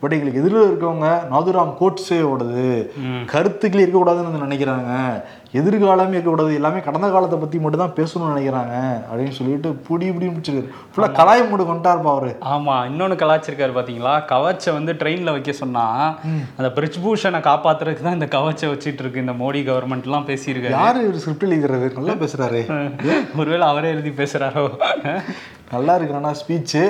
பட் 0.00 0.14
எங்களுக்கு 0.14 0.40
எதிரில் 0.42 0.68
இருக்கவங்க 0.68 1.08
நாதுராம் 1.32 1.72
கோட்ஸேவோடது. 1.80 2.66
கருத்துக்களே 3.32 3.84
இருக்கக்கூடாதுன்னு 3.84 4.44
நினைக்கிறாங்க. 4.46 4.92
எதிர்காலமே 5.54 6.14
இருக்கக்கூடாது 6.14 6.54
எல்லாமே 6.54 6.80
கடந்த 6.80 7.10
காலத்தை 7.10 7.38
பத்தி 7.38 7.58
மட்டும் 7.58 7.80
தான் 7.80 7.94
பேசணும்னு 7.96 8.34
நினைக்கிறாங்க. 8.34 8.74
அப்படின்னு 9.10 9.30
சொல்லிட்டு 9.30 9.68
புடி 9.88 10.06
புடி 10.14 10.26
முடிச்சிருக்காரு. 10.30 10.68
ஃபுல்லாக 10.90 11.16
கலாய் 11.18 11.48
மூடு 11.48 11.64
கொண்டாருப்பா 11.64 12.10
அவரு. 12.16 12.36
ஆமா 12.54 12.74
இன்னொன்னு 12.90 13.16
கலாச்சிருக்காரு 13.22 13.74
பாத்தீங்களா? 13.78 14.14
கவச்சை 14.32 14.72
வந்து 14.72 14.92
ட்ரெயின்ல 14.92 15.30
வைக்க 15.30 15.52
சொன்னா 15.52 15.84
அந்த 16.56 16.68
பிரிஜ்பூஷனை 16.76 17.40
காப்பாத்துறதுக்கு 17.48 18.06
தான் 18.08 18.18
இந்த 18.20 18.28
கவச்சை 18.38 18.68
வச்சிட்டு 18.74 19.02
இருக்கு 19.04 19.20
இந்த 19.20 19.32
மோடி 19.32 19.62
கவர்மெண்ட் 19.70 20.02
எல்லாம் 20.02 20.26
பேசியிருக்காரு. 20.26 20.70
யாரு 20.70 21.02
இவர் 21.02 21.18
ஸ்கிரிப்ட் 21.18 21.48
எழுதுறது? 21.50 21.92
நல்லா 21.92 22.16
பேசுறாரு. 22.24 22.62
ஒருவேளை 23.40 23.66
அவரே 23.68 23.88
எழுதி 23.88 24.10
பேசுறாரோ? 24.10 24.64
நல்லா 25.70 25.94
இருக்கு 25.94 26.14
ஆனா 26.14 26.30
ஸ்பீச்சு 26.30 26.80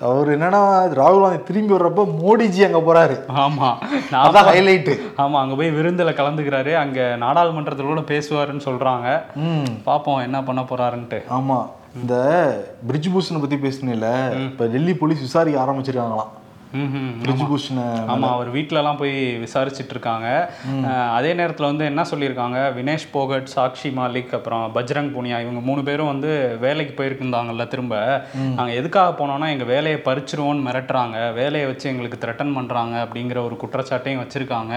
அவர் 0.00 0.28
என்னன்னா 0.28 0.60
ராகுல் 0.98 1.22
காந்தி 1.22 1.42
திரும்பி 1.42 1.74
வர்றப்ப 1.74 2.04
மோடிஜி 2.22 2.62
அங்க 2.66 2.78
போறாரு. 2.78 3.16
ஆமா. 3.36 3.68
நான் 4.10 4.30
அதான் 4.30 4.48
ஹைலைட்டு 4.48 4.94
ஆமா 5.16 5.38
அங்க 5.38 5.54
போய் 5.54 5.70
விருந்துல 5.70 6.12
கலந்துக்கிறாரு. 6.20 6.74
அங்க 6.74 7.16
நாடாளுமன்றத்துல 7.20 7.82
கூட 7.82 8.00
பேசுவாருன்னு 8.00 8.64
சொல்றாங்க. 8.64 9.22
ம். 9.34 9.66
பாப்போம் 9.86 10.22
என்ன 10.22 10.42
பண்ண 10.42 10.60
போறாருன்ட்டு. 10.60 11.20
ஆமா. 11.30 11.58
இந்த 12.02 12.14
பிரிட்ஜ் 12.86 13.08
பூஷனை 13.08 13.40
பத்தி 13.40 13.56
பேசுனீல 13.56 14.06
இப்ப 14.44 14.66
டெல்லி 14.66 14.94
போலீஸ் 14.94 15.20
விசாரிக்க 15.20 15.64
ஆரம்பிச்சிருக்காங்களாம். 15.64 16.32
ம்ஹும். 16.80 17.10
பிரிட்ஜ் 17.22 17.44
பூஷனை 17.50 17.84
ஆமா 18.12 18.28
அவர் 18.34 18.48
வீட்டிலலாம் 18.54 18.98
போய் 19.00 19.14
விசாரிச்சுட்டு 19.44 19.94
இருக்காங்க 19.94 20.26
அதே 21.18 21.30
நேரத்துல 21.38 21.68
வந்து 21.70 21.84
என்ன 21.90 22.02
சொல்லியிருக்காங்க? 22.10 22.58
வினேஷ் 22.78 23.06
போகட் 23.14 23.48
சாக்ஷி 23.54 23.90
மாலிக் 23.98 24.34
அப்புறம் 24.38 24.64
பஜ்ரங் 24.76 25.10
புனியா 25.14 25.36
இவங்க 25.44 25.60
மூணு 25.68 25.82
பேரும் 25.88 26.10
வந்து 26.12 26.30
வேலைக்கு 26.64 26.94
போயிருந்தாங்கல்ல 26.98 27.66
திரும்ப. 27.74 27.94
நாங்க 28.58 28.72
எதுக்காக 28.80 29.12
போனோம்னா 29.20 29.48
எங்க 29.54 29.66
வேலையை 29.72 30.00
பறிச்சிருவோம்னு 30.08 30.66
மிரட்டுறாங்க. 30.68 31.16
வேலையை 31.40 31.66
வச்சு 31.70 31.86
எங்களுக்கு 31.92 32.20
த்ரெட்டன் 32.24 32.54
பண்றாங்க 32.58 32.96
அப்படிங்கிற 33.04 33.38
ஒரு 33.48 33.56
குற்றச்சாட்டையும் 33.62 34.22
வச்சிருக்காங்க. 34.22 34.74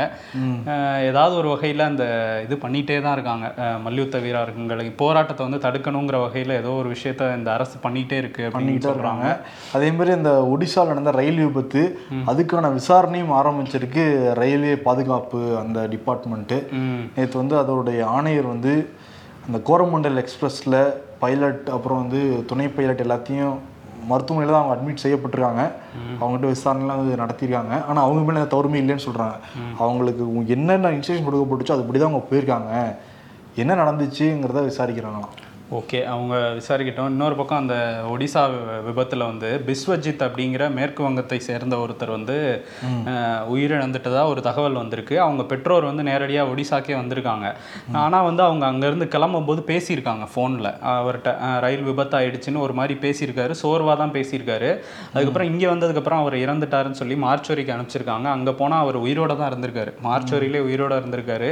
ஏதாவது 1.10 1.36
ஒரு 1.42 1.50
வகையில 1.54 1.88
அந்த 1.92 2.06
இது 2.46 2.58
பண்ணிட்டே 2.66 3.02
தான் 3.08 3.16
இருக்காங்க. 3.18 3.46
மல்யுத்த 3.88 4.24
வீரர்களை 4.26 4.88
போராட்டத்தை 5.04 5.44
வந்து 5.48 5.64
தடுக்கணுங்கிற 5.68 6.18
வகையில 6.26 6.58
ஏதோ 6.62 6.74
ஒரு 6.82 6.90
விஷயத்த 6.96 7.30
இந்த 7.40 7.52
அரசு 7.58 7.78
பண்ணிட்டே 7.86 8.18
இருக்கு 8.24 8.42
அப்படின்னு 8.44 8.58
பண்ணிட்டு 8.60 8.90
சொல்றாங்க. 8.90 9.26
இருக்காங்க. 9.28 9.76
அதே 9.78 9.92
மாதிரி 9.98 10.18
இந்த 10.20 10.34
ஒடிசால 10.54 10.92
நடந்த 10.94 11.12
ரயில் 11.20 11.44
விபத்து 11.46 11.81
அதுக்கான 12.32 12.72
விசாரணையும் 12.80 13.34
ஆரம்பிச்சிருக்கு. 13.40 14.06
ரயில்வே 14.42 14.76
பாதுகாப்பு 14.88 15.42
அந்த 15.64 15.80
டிபார்ட்மெண்ட்டு. 15.94 16.60
நேற்று 17.18 17.42
வந்து 17.42 17.58
அதோடைய 17.64 18.00
ஆணையர் 18.18 18.54
வந்து 18.56 18.74
அந்த 19.48 19.60
கோரமண்டல் 19.70 20.22
எக்ஸ்பிரஸில் 20.24 20.80
பைலட் 21.24 21.66
அப்புறம் 21.76 22.02
வந்து 22.04 22.22
துணை 22.50 22.68
பைலட் 22.78 23.04
எல்லாத்தையும் 23.08 23.56
மருத்துவமனையில் 24.10 24.54
தான் 24.54 24.62
அவங்க 24.62 24.76
அட்மிட் 24.76 25.04
செய்யப்பட்டிருக்காங்க. 25.04 25.64
அவங்ககிட்ட 26.20 26.48
விசாரணைலாம் 26.54 27.02
வந்து 27.02 27.20
நடத்தியிருக்காங்க. 27.24 27.74
ஆனால் 27.90 28.06
அவங்க 28.06 28.22
மேலே 28.28 28.46
தவறுமே 28.54 28.82
இல்லைன்னு 28.82 29.06
சொல்கிறாங்க 29.08 29.38
அவங்களுக்கு 29.84 30.24
என்னென்ன 30.56 30.92
இன்ஸ்ட்ரக்ஷன் 30.96 31.28
கொடுக்கப்பட்டுச்சோ 31.28 31.76
அதுபடி 31.78 32.00
தான் 32.00 32.12
அவங்க 32.12 32.26
போயிருக்காங்க. 32.32 32.72
என்ன 33.62 33.76
நடந்துச்சுங்கிறத 33.84 34.64
விசாரிக்கிறாங்களாம். 34.72 35.36
ஓகே 35.72 36.00
அவங்க 36.06 36.36
விசாரிக்கிட்டோம். 36.56 37.10
இன்னொரு 37.12 37.36
பக்கம் 37.36 37.60
அந்த 37.60 37.76
ஒடிசா 38.10 38.42
விபத்துல 38.88 39.26
வந்து 39.26 39.50
பிஸ்வஜித் 39.68 40.26
அப்படிங்கிற 40.26 40.64
மேற்கு 40.74 41.02
வங்கத்தை 41.04 41.38
சேர்ந்த 41.46 41.76
ஒருத்தர் 41.78 42.12
வந்து 42.12 42.36
அஹ், 43.12 43.44
உயிரிழந்துட்டதா 43.52 44.24
ஒரு 44.32 44.42
தகவல் 44.48 44.80
வந்திருக்கு. 44.80 45.16
அவங்க 45.20 45.44
பெற்றோர் 45.46 45.88
வந்து 45.90 46.04
நேரடியாக 46.04 46.52
ஒடிசாக்கே 46.52 46.96
வந்திருக்காங்க. 46.98 47.46
ஆனால் 48.02 48.28
வந்து 48.28 48.44
அவங்க 48.44 48.66
அங்கேருந்து 48.70 49.08
கிளம்பும்போது 49.14 49.64
பேசியிருக்காங்க 49.70 50.28
ஃபோனில். 50.32 50.70
அவர்கிட்ட 50.96 51.34
ரயில் 51.66 51.88
விபத்தாயிடுச்சுன்னு 51.90 52.64
ஒரு 52.66 52.74
மாதிரி 52.74 52.98
பேசியிருக்காரு. 53.02 53.56
சோர்வாக 53.62 53.98
தான் 53.98 54.14
பேசியிருக்காரு. 54.14 54.72
அதுக்கப்புறம் 55.14 55.50
இங்கே 55.52 55.70
வந்ததுக்கப்புறம் 55.70 56.24
அவர் 56.24 56.38
இறந்துட்டாருன்னு 56.44 57.02
சொல்லி 57.02 57.18
மார்ச்சுவரிக்கு 57.24 57.76
அனுப்பிச்சிருக்காங்க. 57.76 58.28
அங்கே 58.36 58.56
போனால் 58.60 58.84
அவர் 58.84 59.00
உயிரோட 59.04 59.32
தான் 59.36 59.52
இருந்திருக்காரு. 59.52 59.94
மார்ச்சுவரியிலே 60.06 60.66
உயிரோட 60.68 60.94
இருந்திருக்காரு. 61.02 61.52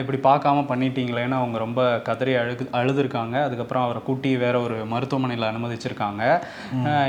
இப்படி 0.00 0.20
பார்க்காம 0.24 0.66
பண்ணிட்டீங்களேன்னு 0.70 1.40
அவங்க 1.40 1.58
ரொம்ப 1.58 1.80
கதறி 2.06 2.32
அழுது 2.36 2.64
அழுதுருக்காங்க. 2.78 3.29
அதுக்கப்புறம் 3.34 3.84
அவரை 3.84 4.02
கூட்டி 4.04 4.36
வேற 4.36 4.60
ஒரு 4.60 4.76
மருத்துவமனையில் 4.92 5.48
அனுமதிச்சிருக்காங்க. 5.50 6.22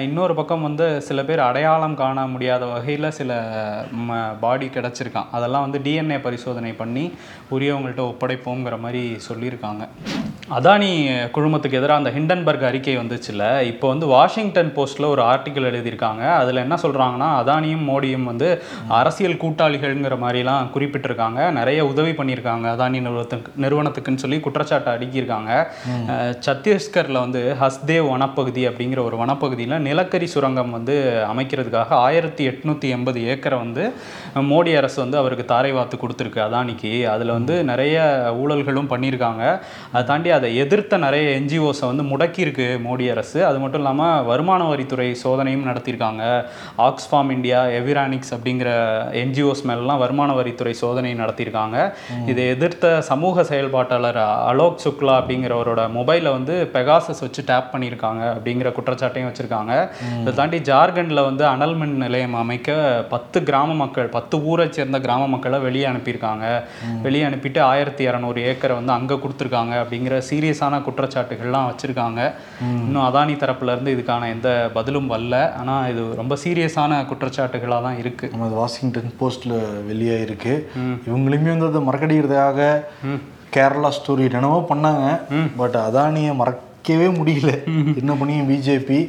இன்னொரு 0.08 0.36
பக்கம் 0.36 0.62
வந்து 0.62 0.88
சில 1.02 1.24
பேர் 1.24 1.40
அடையாளம் 1.40 1.96
காண 1.96 2.28
முடியாத 2.28 2.66
வகையில் 2.66 3.16
சில 3.20 3.32
பாடி 4.40 4.68
கிடச்சிருக்கான். 4.68 5.32
அதெல்லாம் 5.32 5.70
வந்து 5.70 5.80
டிஎன்ஏ 5.80 6.20
பரிசோதனை 6.22 6.74
பண்ணி 6.74 7.06
உரியவங்கள்ட்ட 7.52 8.04
ஒப்படைப்போங்கிற 8.12 8.80
மாதிரி 8.80 9.18
சொல்லியிருக்காங்க. 9.30 9.86
அதானி 10.58 10.92
குழுமத்துக்கு 11.36 11.80
எதிராக 11.80 12.02
அந்த 12.02 12.12
ஹிண்டன்பர்க் 12.18 12.66
அறிக்கை 12.70 12.98
வந்துச்சுல்ல? 12.98 13.62
இப்போ 13.62 13.88
வந்து 13.88 14.06
வாஷிங்டன் 14.06 14.72
போஸ்ட்ல 14.76 15.06
ஒரு 15.06 15.22
ஆர்டிக்கல் 15.24 15.68
எழுதியிருக்காங்க. 15.72 16.24
அதில் 16.42 16.64
என்ன 16.64 16.76
சொல்றாங்கன்னா 16.76 17.30
அதானியும் 17.42 17.86
மோடியும் 17.90 18.24
வந்து 18.24 18.48
அரசியல் 18.88 19.40
கூட்டாளிகள்ங்கிற 19.44 20.16
மாதிரிலாம் 20.24 20.68
குறிப்பிட்டிருக்காங்க. 20.76 21.52
நிறைய 21.52 21.86
உதவி 21.86 22.12
பண்ணியிருக்காங்க 22.12 22.66
அதானி 22.74 23.00
நிறுவனத்துக்கு 23.06 23.52
நிறுவனத்துக்குன்னு 23.66 24.24
சொல்லி 24.24 24.40
குற்றச்சாட்டை 24.40 24.94
அடுக்கியிருக்காங்க. 24.94 25.52
சத்தீஸ்கர்ல 26.46 27.12
வந்து 27.12 27.56
ஹஸ்தேவ் 27.62 28.08
வனப்பகுதி 28.14 28.64
அப்படிங்கிற 28.70 29.04
ஒரு 29.04 29.18
வனப்பகுதியில் 29.18 29.78
நிலக்கரி 29.78 30.28
சுரங்கம் 30.28 30.72
வந்து 30.72 30.96
அமைக்கிறதுக்காக 31.34 31.88
ஆயிரத்தி 31.90 32.44
எட்நூத்தி 32.48 32.88
எண்பது 32.96 33.20
ஏக்கரை 33.22 33.58
வந்து 33.58 33.84
மோடி 34.36 34.78
அரசு 34.78 35.02
வந்து 35.02 35.18
அவருக்கு 35.18 35.46
தாரை 35.46 35.72
வாத்து 35.72 35.98
கொடுத்துருக்கு 35.98 36.42
அதானிக்கு. 36.48 37.06
அதில் 37.06 37.32
வந்து 37.32 37.64
நிறைய 37.64 37.98
ஊழல்களும் 38.42 38.90
பண்ணியிருக்காங்க. 38.94 39.44
அதை 39.92 40.04
தாண்டி 40.04 40.30
அதை 40.30 40.56
எதிர்த்த 40.56 40.98
நிறைய 40.98 41.40
என்ஜிஓஸை 41.40 41.86
வந்து 41.92 42.04
முடக்கியிருக்கு 42.04 42.68
மோடி 42.88 43.12
அரசு. 43.12 43.46
அது 43.46 43.60
மட்டும் 43.60 43.82
இல்லாமல் 43.82 44.24
வருமான 44.24 44.64
வரித்துறை 44.74 45.16
சோதனையும் 45.24 45.68
நடத்தியிருக்காங்க. 45.68 46.24
ஆக்ஸ்ஃபார்ம் 46.78 47.32
இந்தியா 47.32 47.66
எவிரானிக்ஸ் 47.66 48.34
அப்படிங்கிற 48.36 48.70
என்ஜிஓஸ் 49.24 49.64
மேலெலாம் 49.68 49.98
வருமான 49.98 50.34
வரித்துறை 50.34 50.72
சோதனை 50.72 51.14
நடத்தியிருக்காங்க. 51.16 51.94
இதை 52.28 52.48
எதிர்த்த 52.48 53.02
சமூக 53.02 53.44
செயல்பாட்டாளர் 53.44 54.22
அலோக் 54.52 54.82
சுக்லா 54.84 55.14
அப்படிங்கிறவரோட 55.22 55.90
மொபைலை 56.02 56.32
வந்து 56.38 56.56
பெகாசஸ் 56.76 57.24
வச்சு 57.26 57.44
டேப் 57.52 57.72
பண்ணியிருக்காங்க 57.74 58.24
அப்படிங்கிற 58.36 58.70
குற்றச்சாட்டையும் 58.78 59.30
வச்சுருக்காங்க. 59.30 59.74
இதை 60.22 60.34
தாண்டி 60.40 60.60
ஜார்க்கண்டில் 60.70 61.28
வந்து 61.30 61.44
அனல் 61.54 61.76
மின் 61.82 61.98
நிலையம் 62.04 62.38
அமைக்க 62.44 62.78
பத்து 63.14 63.38
கிராம 63.50 63.76
மக்கள் 63.82 64.10
பத்து 64.18 64.36
ஊரை 64.52 64.68
சேர்ந்த 64.78 65.00
கிராம 65.06 65.28
மக்களை 65.34 65.60
வெளியே 65.68 65.86
அனுப்பியிருக்காங்க. 65.92 66.46
வெளியே 67.06 67.26
அனுப்பிட்டு 67.30 67.60
ஆயிரத்தி 67.72 68.04
இரநூறு 68.10 68.40
ஏக்கரை 68.52 68.76
வந்து 68.80 68.94
அங்கே 68.98 69.18
கொடுத்துருக்காங்க 69.24 69.74
அப்படிங்கிற 69.84 70.18
சீரியஸான 70.30 70.82
குற்றச்சாட்டுகள்லாம் 70.88 71.70
வச்சுருக்காங்க. 71.72 72.20
இன்னும் 72.86 73.06
அதானி 73.10 73.36
தரப்புல 73.44 73.76
இருந்து 73.76 73.96
இதுக்கான 73.98 74.30
எந்த 74.36 74.50
பதிலும் 74.78 75.12
வரல. 75.14 75.36
ஆனால் 75.62 75.90
இது 75.94 76.04
ரொம்ப 76.22 76.38
சீரியஸான 76.46 77.02
குற்றச்சாட்டுகளாக 77.12 77.88
தான் 77.88 78.00
இருக்குது 78.04 78.50
வாஷிங்டன் 78.62 79.12
போஸ்ட்ல 79.20 79.54
வெளியாயிருக்கு 79.92 80.54
இவங்களுமே 81.10 81.52
வந்து 81.54 81.70
அதை 81.72 81.82
மறக்கடிக்கிறதுக்காக 81.90 82.60
கேரளா 83.56 83.90
ஸ்டோரி 83.96 84.24
என்னென்னவோ 84.28 84.60
பண்ணாங்க. 84.72 85.06
பட் 85.60 85.78
அதானியை 85.88 86.34
மறக்கவே 86.42 87.08
முடியல. 87.18 87.52
என்ன 88.02 88.12
பண்ணியும் 88.20 88.50
பிஜேபி 88.52 89.00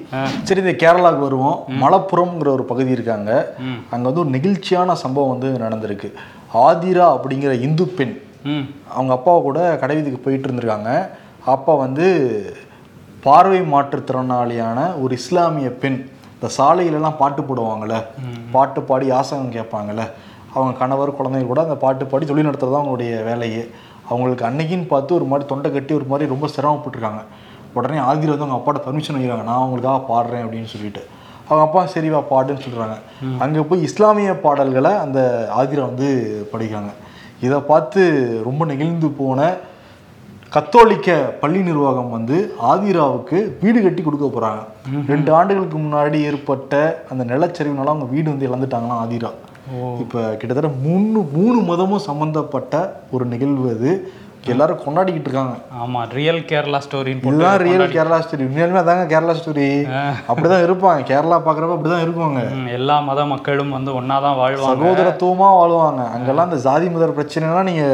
சரி 0.46 0.62
இந்த 0.64 0.74
கேரளாவுக்கு 0.82 1.26
வருவோம். 1.28 1.58
மலப்புரம்ங்கிற 1.82 2.48
ஒரு 2.56 2.64
பகுதி 2.70 2.90
இருக்காங்க. 2.96 3.30
அங்க 3.92 4.04
வந்து 4.08 4.22
ஒரு 4.24 4.32
நெகிழ்ச்சியான 4.36 4.96
சம்பவம் 5.04 5.32
வந்து 5.34 5.50
நடந்திருக்கு. 5.64 6.10
ஆதிரா 6.66 7.06
அப்படிங்கிற 7.16 7.52
இந்து 7.66 7.86
பெண். 7.98 8.16
அவங்க 8.96 9.12
அப்பாவை 9.18 9.40
கூட 9.48 9.60
கடைவீதிக்கு 9.82 10.20
போயிட்டு 10.24 10.48
இருந்திருக்காங்க. 10.48 10.90
அப்பா 11.54 11.72
வந்து 11.84 12.06
பார்வை 13.26 13.60
மாற்றுத்திறனாளியான 13.74 14.78
ஒரு 15.02 15.12
இஸ்லாமிய 15.20 15.68
பெண். 15.82 16.00
இந்த 16.34 16.48
சாலையிலலாம் 16.58 17.18
பாட்டு 17.22 17.42
போடுவாங்கள்ல. 17.48 17.96
பாட்டு 18.54 18.80
பாடி 18.88 19.06
யாசகம் 19.14 19.56
கேட்பாங்கல்ல 19.56 20.04
அவங்க 20.54 20.72
கணவர் 20.80 21.16
குழந்தைங்க 21.18 21.48
கூட 21.50 21.60
அந்த 21.66 21.76
பாட்டு 21.84 22.04
பாடி 22.10 22.24
தொழில் 22.30 22.48
நடத்துறது 22.48 22.74
தான் 22.74 22.82
அவங்களுடைய 22.82 23.12
வேலையே. 23.28 23.62
அவங்களுக்கு 24.12 24.46
அன்னைக்குன்னு 24.48 24.92
பார்த்து 24.92 25.16
ஒரு 25.18 25.26
மாதிரி 25.30 25.46
தொண்டை 25.52 25.70
கட்டி 25.76 25.92
ஒரு 25.98 26.06
மாதிரி 26.12 26.32
ரொம்ப 26.34 26.48
சிரமப்பட்டிருக்காங்க. 26.56 27.22
உடனே 27.78 27.98
ஆதிர 28.10 28.30
வந்து 28.32 28.46
அவங்க 28.46 28.58
அப்பாட்ட 28.58 28.80
பர்மிஷன் 28.86 29.16
வைக்கிறாங்க 29.18 29.44
நான் 29.48 29.62
அவங்களுக்காக 29.62 30.00
பாடுறேன் 30.12 30.44
அப்படின்னு 30.44 30.72
சொல்லிட்டு. 30.74 31.02
அவங்க 31.48 31.62
அப்பா 31.66 31.80
சரிவா 31.94 32.20
பாடுன்னு 32.32 32.64
சொல்கிறாங்க 32.64 32.96
அங்கே 33.44 33.62
போய் 33.70 33.86
இஸ்லாமிய 33.88 34.32
பாடல்களை 34.46 34.92
அந்த 35.04 35.20
ஆதிரா 35.60 35.84
வந்து 35.90 36.08
படிக்கிறாங்க. 36.52 36.90
இதை 37.46 37.58
பார்த்து 37.70 38.00
ரொம்ப 38.48 38.64
நெகிழ்ந்து 38.70 39.08
போன 39.20 39.50
கத்தோலிக்க 40.54 41.10
பள்ளி 41.42 41.60
நிர்வாகம் 41.68 42.10
வந்து 42.16 42.36
ஆதிராவுக்கு 42.70 43.38
வீடு 43.62 43.78
கட்டி 43.84 44.02
கொடுக்க 44.02 44.26
போறாங்க. 44.34 44.62
ரெண்டு 45.12 45.30
ஆண்டுகளுக்கு 45.38 45.76
முன்னாடி 45.84 46.18
ஏற்பட்ட 46.30 46.82
அந்த 47.12 47.22
நிலச்சரிவுனால 47.32 47.92
அவங்க 47.92 48.08
வீடு 48.14 48.28
வந்து 48.32 48.48
இழந்துட்டாங்களாம் 48.48 49.02
ஆதிரா. 49.04 49.30
இப்போ 50.00 50.36
கிட்டத்தட்ட 50.36 50.70
மூணு 50.82 51.20
மூணு 51.32 51.60
மதமும் 51.60 52.06
சம்மந்தப்பட்ட 52.06 52.74
ஒரு 53.10 53.24
நிகழ்வு 53.24 53.70
அது. 53.70 54.12
எல்லாரும் 54.52 54.80
கொண்டாடிக்கிட்டு 54.84 55.28
இருக்காங்க. 55.28 55.54
ஆமாம் 55.82 56.06
ரியல் 56.18 56.40
கேரளா 56.50 56.78
ஸ்டோரின்னு 56.84 57.28
இதுதான் 57.28 57.58
ரியல் 57.64 57.92
கேரளா 57.94 58.18
ஸ்டோரி 58.22 58.46
உண்மையாலுமே 58.46 58.80
அதாங்க 58.80 59.04
கேரளா 59.12 59.34
ஸ்டோரி 59.40 59.66
அப்படிதான் 60.30 60.64
இருப்பாங்க. 60.66 61.00
கேரளா 61.10 61.36
பாக்குறப்ப 61.44 61.76
அப்படிதான் 61.76 62.02
இருப்பாங்க 62.06 62.40
எல்லா 62.78 62.96
மத 63.08 63.24
மக்களும் 63.32 63.74
வந்து 63.76 63.90
ஒன்றா 63.98 64.16
தான் 64.24 64.38
வாழ்வாங்க. 64.40 64.72
சகோதரத்துவமா 64.72 65.50
வாழ்வாங்க. 65.58 66.02
அங்கெல்லாம் 66.16 66.48
அந்த 66.48 66.58
ஜாதி 66.66 66.88
முதல் 66.96 67.14
பிரச்சனைலாம் 67.18 67.68
நீங்க 67.70 67.84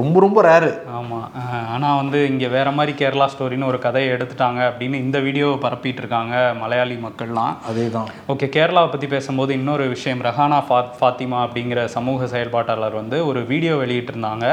ரொம்ப 0.00 0.16
ரொம்ப 0.24 0.42
ரேரு 0.48 0.72
ஆமாம் 0.98 1.28
ஆனால் 1.74 1.98
வந்து 2.00 2.18
இங்கே 2.32 2.50
வேற 2.56 2.68
மாதிரி 2.78 2.94
கேரளா 3.02 3.28
ஸ்டோரின்னு 3.34 3.70
ஒரு 3.72 3.80
கதையை 3.86 4.10
எடுத்துட்டாங்க 4.16 4.60
அப்படின்னு 4.70 5.02
இந்த 5.04 5.20
வீடியோவை 5.26 5.56
பரப்பிட்டு 5.66 6.02
இருக்காங்க 6.04 6.34
மலையாளி 6.62 6.98
மக்கள்லாம். 7.06 7.54
அதேதான். 7.70 8.10
ஓகே 8.34 8.48
கேரளாவை 8.58 8.90
பற்றி 8.96 9.10
பேசும்போது 9.14 9.52
இன்னொரு 9.60 9.86
விஷயம். 9.94 10.26
ரஹானா 10.28 10.60
ஃபா 10.68 10.80
ஃபாத்திமா 10.98 11.40
அப்படிங்கிற 11.46 11.80
சமூக 11.96 12.26
செயல்பாட்டாளர் 12.34 13.00
வந்து 13.02 13.16
ஒரு 13.30 13.42
வீடியோ 13.52 13.74
வெளியிட்டிருந்தாங்க. 13.84 14.46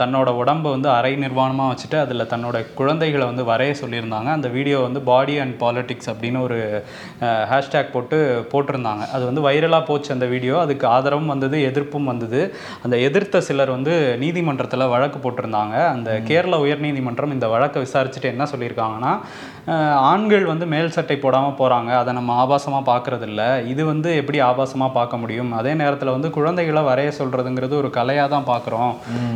தன்னோட 0.00 0.28
உடம்பை 0.40 0.50
வந்து 0.60 0.88
அரை 0.88 1.14
நிர்வாணமாக 1.14 1.72
வச்சுட்டு 1.72 1.98
அதில் 2.00 2.28
தன்னோட 2.32 2.74
குழந்தைகளை 2.74 3.26
வந்து 3.26 3.44
வரைய 3.44 3.74
சொல்லியிருந்தாங்க. 3.80 4.24
அந்த 4.24 4.48
வீடியோ 4.48 4.78
வந்து 4.78 5.00
பாடி 5.00 5.38
அண்ட் 5.38 5.62
பாலிட்டிக்ஸ் 5.62 6.10
அப்படின்னு 6.12 6.40
ஒரு 6.40 6.84
ஹேஷ்டேக் 7.20 7.92
போட்டு 7.92 8.48
போட்டிருந்தாங்க. 8.52 9.10
அது 9.10 9.24
வந்து 9.24 9.50
வைரலாக 9.50 9.84
போச்சு 9.84 10.12
அந்த 10.12 10.26
வீடியோ. 10.26 10.60
அதுக்கு 10.60 10.86
ஆதரவும் 10.86 11.26
வந்தது 11.26 11.58
எதிர்ப்பும் 11.70 12.10
வந்தது. 12.12 12.54
அந்த 12.82 12.98
எதிர்த்த 12.98 13.40
சிலர் 13.40 13.70
வந்து 13.70 14.16
நீதிமன்றத்தில் 14.18 14.86
வழக்கு 14.86 15.30
போட்டிருந்தாங்க. 15.30 15.88
அந்த 15.94 16.20
கேரள 16.24 16.56
உயர்நீதிமன்றம் 16.56 17.32
இந்த 17.32 17.48
வழக்கை 17.48 17.82
விசாரிச்சுட்டு 17.82 18.22
என்ன 18.22 18.44
சொல்லியிருக்காங்கன்னா 18.44 19.20
ஆண்கள் 20.10 20.44
வந்து 20.50 20.66
மேல் 20.72 20.94
சட்டை 20.94 21.16
போடாமல் 21.16 21.56
போகிறாங்க 21.58 21.90
அதை 21.98 22.10
நம்ம 22.16 22.30
ஆபாசமாக 22.44 22.84
பார்க்கறதில்ல. 22.90 23.42
இது 23.72 23.82
வந்து 23.90 24.08
எப்படி 24.20 24.38
ஆபாசமாக 24.48 24.96
பார்க்க 24.96 25.20
முடியும்? 25.22 25.52
அதே 25.58 25.74
நேரத்தில் 25.82 26.12
வந்து 26.14 26.30
குழந்தைகளை 26.36 26.82
வரைய 26.88 27.10
சொல்கிறதுங்கிறது 27.18 27.76
ஒரு 27.82 27.90
கலையாக 27.98 28.28
தான் 28.34 28.48
பார்க்குறோம். 28.52 28.94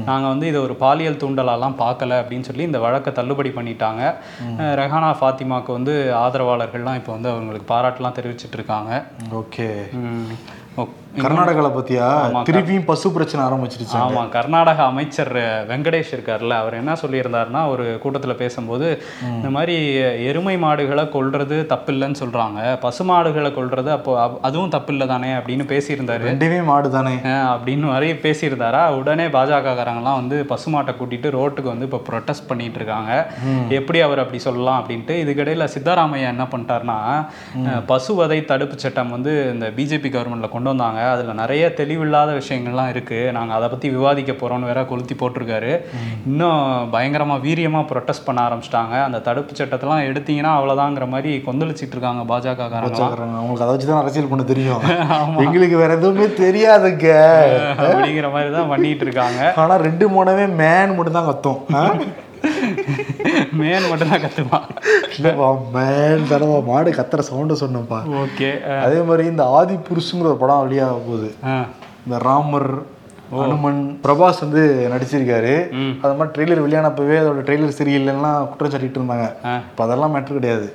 நாங்கள் 0.08 0.32
வந்து 0.32 0.48
இதை 0.52 0.60
ஒரு 0.66 0.76
பாலியல் 0.82 1.20
தூண்டலாலாம் 1.22 1.78
பார்க்கல 1.84 2.18
அப்படின்னு 2.22 2.48
சொல்லி 2.50 2.68
இந்த 2.70 2.80
வழக்கை 2.86 3.12
தள்ளுபடி 3.20 3.52
பண்ணிட்டாங்க. 3.58 4.02
ரெஹானா 4.82 5.12
ஃபாத்திமாக்கு 5.20 5.72
வந்து 5.78 5.94
ஆதரவாளர்கள்லாம் 6.24 7.00
இப்போ 7.02 7.12
வந்து 7.16 7.32
அவங்களுக்கு 7.34 7.72
பாராட்டுலாம் 7.74 8.18
தெரிவிச்சிட்டு 8.20 8.58
இருக்காங்க. 8.60 9.02
ஓகே. 9.42 9.70
கர்நாடகால 11.20 11.68
பத்தியா? 11.74 12.06
திருப்பியும் 12.48 12.86
பசு 12.88 13.06
பிரச்சனை 13.12 13.42
ஆரம்பிச்சிருச்சு 13.44 13.94
ஆமாம் 14.00 14.26
கர்நாடக 14.30 14.80
அமைச்சர் 14.84 15.30
வெங்கடேஷ் 15.68 16.10
இருக்கார்ல 16.12 16.54
அவர் 16.58 16.74
என்ன 16.74 16.96
சொல்லியிருந்தாருன்னா 17.00 17.68
ஒரு 17.70 17.84
கூட்டத்தில் 17.98 18.38
பேசும்போது 18.40 18.88
இந்த 19.30 19.50
மாதிரி 19.54 19.76
எருமை 20.26 20.56
மாடுகளை 20.64 21.04
கொல்றது 21.10 21.58
தப்பில்லைன்னு 21.70 22.20
சொல்கிறாங்க 22.20 22.58
பசு 22.82 23.04
மாடுகளை 23.04 23.52
கொல்றது 23.52 23.90
அப்போ 23.94 24.12
அப்- 24.24 24.36
அதுவும் 24.42 24.74
தப்பில்லை 24.74 25.06
தானே 25.06 25.30
அப்படின்னு 25.34 25.66
பேசியிருந்தாரு. 25.70 26.26
ரெண்டுமே 26.30 26.60
மாடு 26.64 26.90
தானே 26.90 27.14
அப்படின்னு 27.54 27.88
மாதிரி 27.88 28.10
பேசியிருந்தாரா? 28.22 28.82
உடனே 28.98 29.26
பாஜகக்காரங்களாம் 29.30 30.20
வந்து 30.20 30.38
பசுமாட்டை 30.50 30.94
கூட்டிட்டு 30.94 31.30
ரோட்டுக்கு 31.36 31.72
வந்து 31.72 31.88
இப்போ 31.88 32.02
ப்ரொட்டஸ்ட் 32.06 32.48
பண்ணிட்டு 32.48 32.78
இருக்காங்க 32.78 33.10
எப்படி 33.76 34.00
அவர் 34.02 34.22
அப்படி 34.22 34.40
சொல்லலாம் 34.46 34.80
அப்படின்ட்டு 34.80 35.16
இதுக்கிடையில் 35.22 35.72
சித்தராமையா 35.74 36.28
என்ன 36.34 36.46
பண்ணிட்டாருன்னா 36.50 37.00
பசுவதை 37.88 38.40
தடுப்பு 38.46 38.78
சட்டம் 38.78 39.10
வந்து 39.12 39.32
இந்த 39.52 39.66
பிஜேபி 39.76 40.08
கவர்மெண்ட்ல 40.10 40.48
கொண்டு 40.48 40.64
வந்தாங்க. 40.66 41.00
அதில் 41.12 41.40
நிறைய 41.40 41.72
தெளிவில்லாத 41.80 42.30
விஷயங்கள்லாம் 42.40 42.88
இருக்கு. 42.88 43.18
நாங்கள் 43.36 43.56
அதை 43.56 43.68
பற்றி 43.68 43.88
விவாதிக்க 43.90 44.32
போறோம்னு 44.32 44.70
வேற 44.70 44.84
கொளுத்தி 44.84 45.14
போட்டிருக்காரு. 45.20 45.72
இன்னும் 46.30 46.60
பயங்கரமா 46.94 47.36
வீரியமா 47.46 47.82
ப்ரொட்டஸ்ட் 47.90 48.26
பண்ண 48.28 48.40
ஆரம்பிச்சிட்டாங்க. 48.46 48.94
அந்த 49.06 49.20
தடுப்பு 49.28 49.58
சட்டத்தெல்லாம் 49.60 50.04
எடுத்தீங்கன்னா 50.10 50.52
அவ்வளோதாங்கிற 50.58 51.08
மாதிரி 51.14 51.32
கொந்தளிச்சிட்டு 51.48 51.96
இருக்காங்க 51.96 52.24
பாஜக. 52.32 52.68
அவங்களுக்கு 53.40 53.66
அதை 53.66 53.72
வச்சு 53.74 53.90
தான் 53.92 54.02
அரசியல் 54.02 54.30
பண்ண 54.32 54.44
தெரியும். 54.52 54.82
எங்களுக்கு 55.46 55.76
வேற 55.82 55.92
எதுவுமே 56.00 56.28
தெரியாதுங்க. 56.44 57.08
அப்படிங்கிற 57.86 58.30
மாதிரி 58.36 58.50
தான் 58.58 58.70
பண்ணிட்டு 58.74 59.04
இருக்காங்க. 59.08 59.40
ஆனா 59.64 59.76
ரெண்டு 59.88 60.08
மூணவே 60.16 60.46
மேன் 60.62 60.94
மட்டும் 60.96 61.18
தான் 61.18 61.28
கத்தும்? 61.30 61.60
மேன் 63.58 63.86
மட்டும் 63.90 64.10
தான் 64.12 64.22
கத்துவான் 64.24 64.66
இல்லப்பா 65.14 65.46
மேன் 65.74 66.26
தடவை 66.30 66.58
மாடு 66.68 66.90
கத்துற 66.98 67.22
சவுண்டு 67.28 67.54
சொன்னப்பா 67.62 67.98
ஓகே 68.22 68.50
அதே 68.84 68.98
மாதிரி 69.08 69.24
இந்த 69.32 69.44
ஆதி 69.58 69.76
புருஷுங்கிற 69.88 70.30
ஒரு 70.32 70.40
படம் 70.42 70.62
வெளியாக 70.64 70.98
போகுது. 71.06 71.28
இந்த 72.04 72.18
ராமர் 72.28 72.68
அனுமன் 73.44 73.80
பிரபாஸ் 74.04 74.42
வந்து 74.44 74.62
நடிச்சிருக்காரு. 74.92 75.54
அது 76.02 76.12
மாதிரி 76.18 76.32
ட்ரெய்லர் 76.34 76.64
வெளியானப்பவே 76.66 77.16
அதோட 77.22 77.42
ட்ரெய்லர் 77.46 77.78
சரியில்லைன்னா 77.80 78.32
குற்றம் 78.50 78.72
சாட்டிட்டு 78.74 79.00
இருந்தாங்க. 79.00 79.26
இப்போ 79.70 79.84
அதெல்லாம் 79.86 80.14
மேட்ரு 80.16 80.38
கிடையாது. 80.38 80.68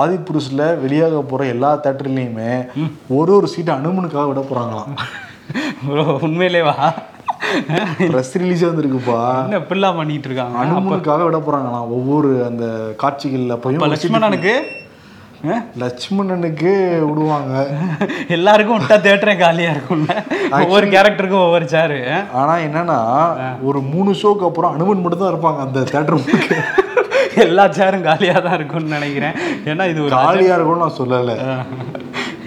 ஆதி 0.00 0.16
புருஷில் 0.28 0.64
வெளியாக 0.84 1.22
போகிற 1.30 1.44
எல்லா 1.54 1.70
தேட்டர்லேயுமே 1.84 2.50
ஒரு 3.18 3.32
ஒரு 3.38 3.48
சீட்டு 3.54 3.72
அனுமனுக்காக 3.78 4.28
விட 4.32 4.42
போகிறாங்களாம் 4.50 4.92
உண்மையிலேவா? 6.26 6.74
ப்ரெஸ் 8.12 8.34
ரிலீஸே 8.42 8.66
வந்துருக்குப்பா. 8.70 9.20
என்ன 9.44 9.60
இப்படிலாம் 9.62 9.98
பண்ணிட்டு 10.00 10.28
இருக்காங்க? 10.30 10.56
அனுமனுக்காக 10.64 11.22
விட 11.28 11.38
போகிறாங்களாம் 11.46 11.92
ஒவ்வொரு 11.98 12.30
அந்த 12.48 12.66
காட்சிகள் 13.02 13.54
அப்பயும் 13.56 13.78
இப்போ 13.78 13.90
லட்சுமணனுக்கு? 13.94 14.54
லட்சுமணனுக்கு 15.82 16.70
விடுவாங்க. 17.08 17.52
எல்லாருக்கும் 18.36 18.78
விட்டா 18.78 18.96
தேட்டரே 19.04 19.34
காலியா 19.42 19.70
இருக்கும்ல. 19.74 20.14
ஒவ்வொரு 20.64 20.86
கேரக்டருக்கும் 20.94 21.44
ஒவ்வொரு 21.46 21.66
சேரு 21.74 21.98
ஆனா 22.40 22.54
என்னன்னா 22.66 22.98
ஒரு 23.68 23.80
மூணு 23.92 24.12
ஷோக்கு 24.22 24.48
அப்புறம் 24.48 24.74
அனுமன் 24.76 25.02
மட்டும் 25.04 25.22
தான் 25.22 25.32
இருப்பாங்க 25.34 25.62
அந்த 25.66 25.86
தேட்டர் 25.92 26.20
எல்லா 27.44 27.64
சேரும் 27.78 28.06
காலியா 28.08 28.36
தான் 28.44 28.56
இருக்கும்னு 28.58 28.96
நினைக்கிறேன். 28.98 29.36
ஏன்னா 29.70 29.84
இது 29.90 30.00
ஒரு 30.06 30.14
காலியா 30.26 30.54
இருக்கும்னு 30.56 30.84
நான் 30.84 30.98
சொல்லல. 31.00 31.32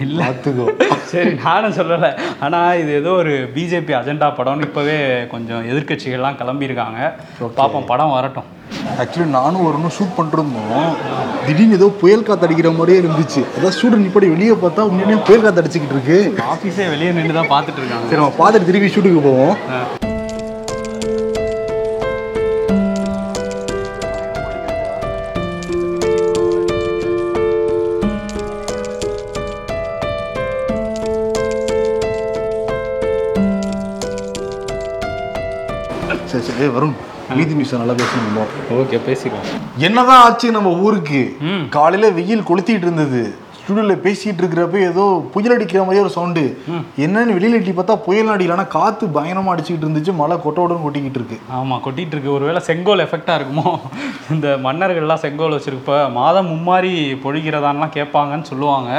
இல்ல. 0.04 0.18
பார்த்துக்கோ. 0.22 0.66
சரி 1.12 1.32
நானும் 1.44 1.76
சொல்லலை. 1.78 2.10
ஆனா 2.44 2.58
இது 2.82 2.92
ஏதோ 3.00 3.10
ஒரு 3.22 3.32
பிஜேபி 3.54 3.92
அஜெண்டா 3.98 4.28
படம்னு 4.38 4.66
இப்பவே 4.68 4.98
கொஞ்சம் 5.34 5.62
எதிர்க்கட்சிகள்லாம் 5.72 6.38
கிளம்பியிருக்காங்க. 6.42 7.00
பாப்போம் 7.60 7.88
படம் 7.92 8.14
வரட்டும். 8.16 8.48
ஆக்சுவலி 9.02 9.28
நானும் 9.38 9.64
ஒரு 9.68 9.76
இன்னும் 9.78 9.96
ஷூட் 9.96 10.16
பண்ணிருந்தோம். 10.18 10.92
திடீர்னு 11.46 11.78
ஏதோ 11.80 11.88
புயல் 12.02 12.26
காத்து 12.28 12.46
அடிக்கிற 12.46 12.70
மாதிரியே 12.78 13.00
இருந்துச்சு. 13.02 13.42
அதான் 13.56 13.74
ஸ்டூடெண்ட் 13.78 14.08
இப்படி 14.10 14.28
வெளியே 14.34 14.56
பார்த்தா 14.64 14.86
உண்மையுமே 14.90 15.18
புயல் 15.28 15.44
காத்து 15.46 15.62
அடிச்சுக்கிட்டு 15.62 15.98
இருக்கு. 15.98 16.18
ஆஃபீஸே 16.54 16.86
வெளியே 16.94 17.12
நின்று 17.18 17.38
தான் 17.40 17.52
பார்த்துட்டு 17.54 17.82
இருக்காங்க. 17.82 18.08
சரி 18.12 18.22
நம்ம 18.22 18.34
பார்த்துட்டு 18.42 18.70
திருப்பி 18.70 18.94
ஷூட்டுக்கு 18.94 19.28
போவோம். 19.28 19.54
ஏய், 36.62 36.70
வருண் 36.76 36.92
நீதி 37.36 37.52
நியூஸ் 37.58 37.74
நல்லா 37.74 37.94
பேசணும் 38.00 38.48
ஓகே 38.78 38.98
பேசிக்கலாம். 39.06 39.46
என்னதான் 39.86 40.22
ஆச்சு 40.22 40.48
நம்ம 40.56 40.70
ஊருக்கு. 40.86 41.20
காலையில 41.76 42.10
வெயில் 42.18 42.48
கொளுத்திட்டு 42.48 42.84
இருந்தது. 42.86 43.22
ஸ்டுடியோல 43.72 43.94
பேசிட்டு 44.06 44.40
இருக்கிறப்ப 44.42 44.76
ஏதோ 44.88 45.04
புயல் 45.34 45.54
அடிக்கிற 45.54 45.80
மாதிரியே 45.82 46.02
ஒரு 46.04 46.12
சவுண்டு. 46.16 46.42
என்னன்னு 47.04 47.36
வெளியில 47.36 47.58
எட்டி 47.58 47.72
பார்த்தா 47.76 47.94
புயல் 48.06 48.32
அடிக்கல 48.32 48.56
ஆனா 48.56 48.66
காத்து 48.74 49.04
பயங்கரமா 49.14 49.52
அடிச்சுக்கிட்டு 49.52 49.86
இருந்துச்சு 49.86 50.12
மழை 50.20 50.36
கொட்டோடன்னு 50.44 50.84
கொட்டிக்கிட்டு 50.86 51.18
இருக்கு. 51.20 51.36
ஆமா 51.58 51.76
கொட்டிட்டு 51.84 52.14
இருக்கு 52.16 52.30
ஒருவேளை 52.36 52.60
செங்கோல் 52.68 53.04
எஃபெக்டா 53.04 53.34
இருக்குமோ? 53.38 53.72
இந்த 54.34 54.48
மன்னர்கள்லாம் 54.66 55.22
செங்கோல் 55.24 55.56
வச்சிருப்ப 55.56 55.96
மாதம் 56.18 56.50
மும்மாரி 56.52 56.92
பொழிகிறதான்லாம் 57.24 57.94
கேட்பாங்கன்னு 57.96 58.50
சொல்லுவாங்க. 58.52 58.90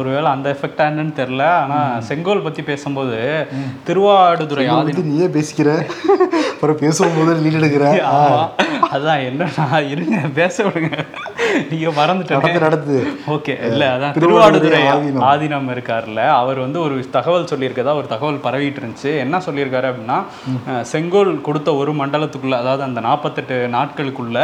ஒருவேளை 0.00 0.28
அந்த 0.34 0.48
எஃபெக்டா 0.56 0.86
என்னன்னு 0.90 1.14
தெரியல. 1.20 1.46
ஆனா 1.62 1.78
செங்கோல் 2.10 2.44
பத்தி 2.48 2.64
பேசும்போது 2.70 3.18
திருவாடுதுறை 3.88 4.66
ஆதி 4.78 5.06
நீயே 5.12 5.28
பேசிக்கிற. 5.38 5.70
அப்புறம் 6.52 6.80
பேசும் 6.84 7.16
போது 7.18 7.40
லீட் 7.44 7.60
எடுக்கிற. 7.60 7.86
அதான் 8.94 9.24
என்னன்னா 9.30 9.66
இருங்க 9.94 10.18
பேச 10.40 10.64
விடுங்க. 10.66 10.96
நீங்க 11.70 11.90
மறந்துட்டேன். 11.98 12.64
நடத்து 12.66 12.96
ஓகே 13.34 13.54
இல்ல 13.68 13.84
அதான் 13.94 14.14
திருவாடுதுறை 14.18 14.80
ஆதீனம். 15.30 15.68
இருக்காருல்ல 15.74 16.22
அவர் 16.40 16.58
வந்து 16.64 16.78
ஒரு 16.86 16.94
தகவல் 17.16 17.48
சொல்லியிருக்கதா 17.52 17.94
ஒரு 18.00 18.08
தகவல் 18.12 18.42
பரவிட்டு 18.46 18.80
இருந்துச்சு 18.82 19.12
என்ன 19.24 19.40
சொல்லியிருக்காரு 19.46 19.88
அப்படின்னா 19.90 20.18
செங்கோல் 20.92 21.32
கொடுத்த 21.48 21.74
ஒரு 21.82 21.92
மண்டலத்துக்குள்ள 22.00 22.56
அதாவது 22.62 22.82
அந்த 22.88 23.00
நாற்பத்தெட்டு 23.08 23.56
நாட்களுக்குள்ள 23.76 24.38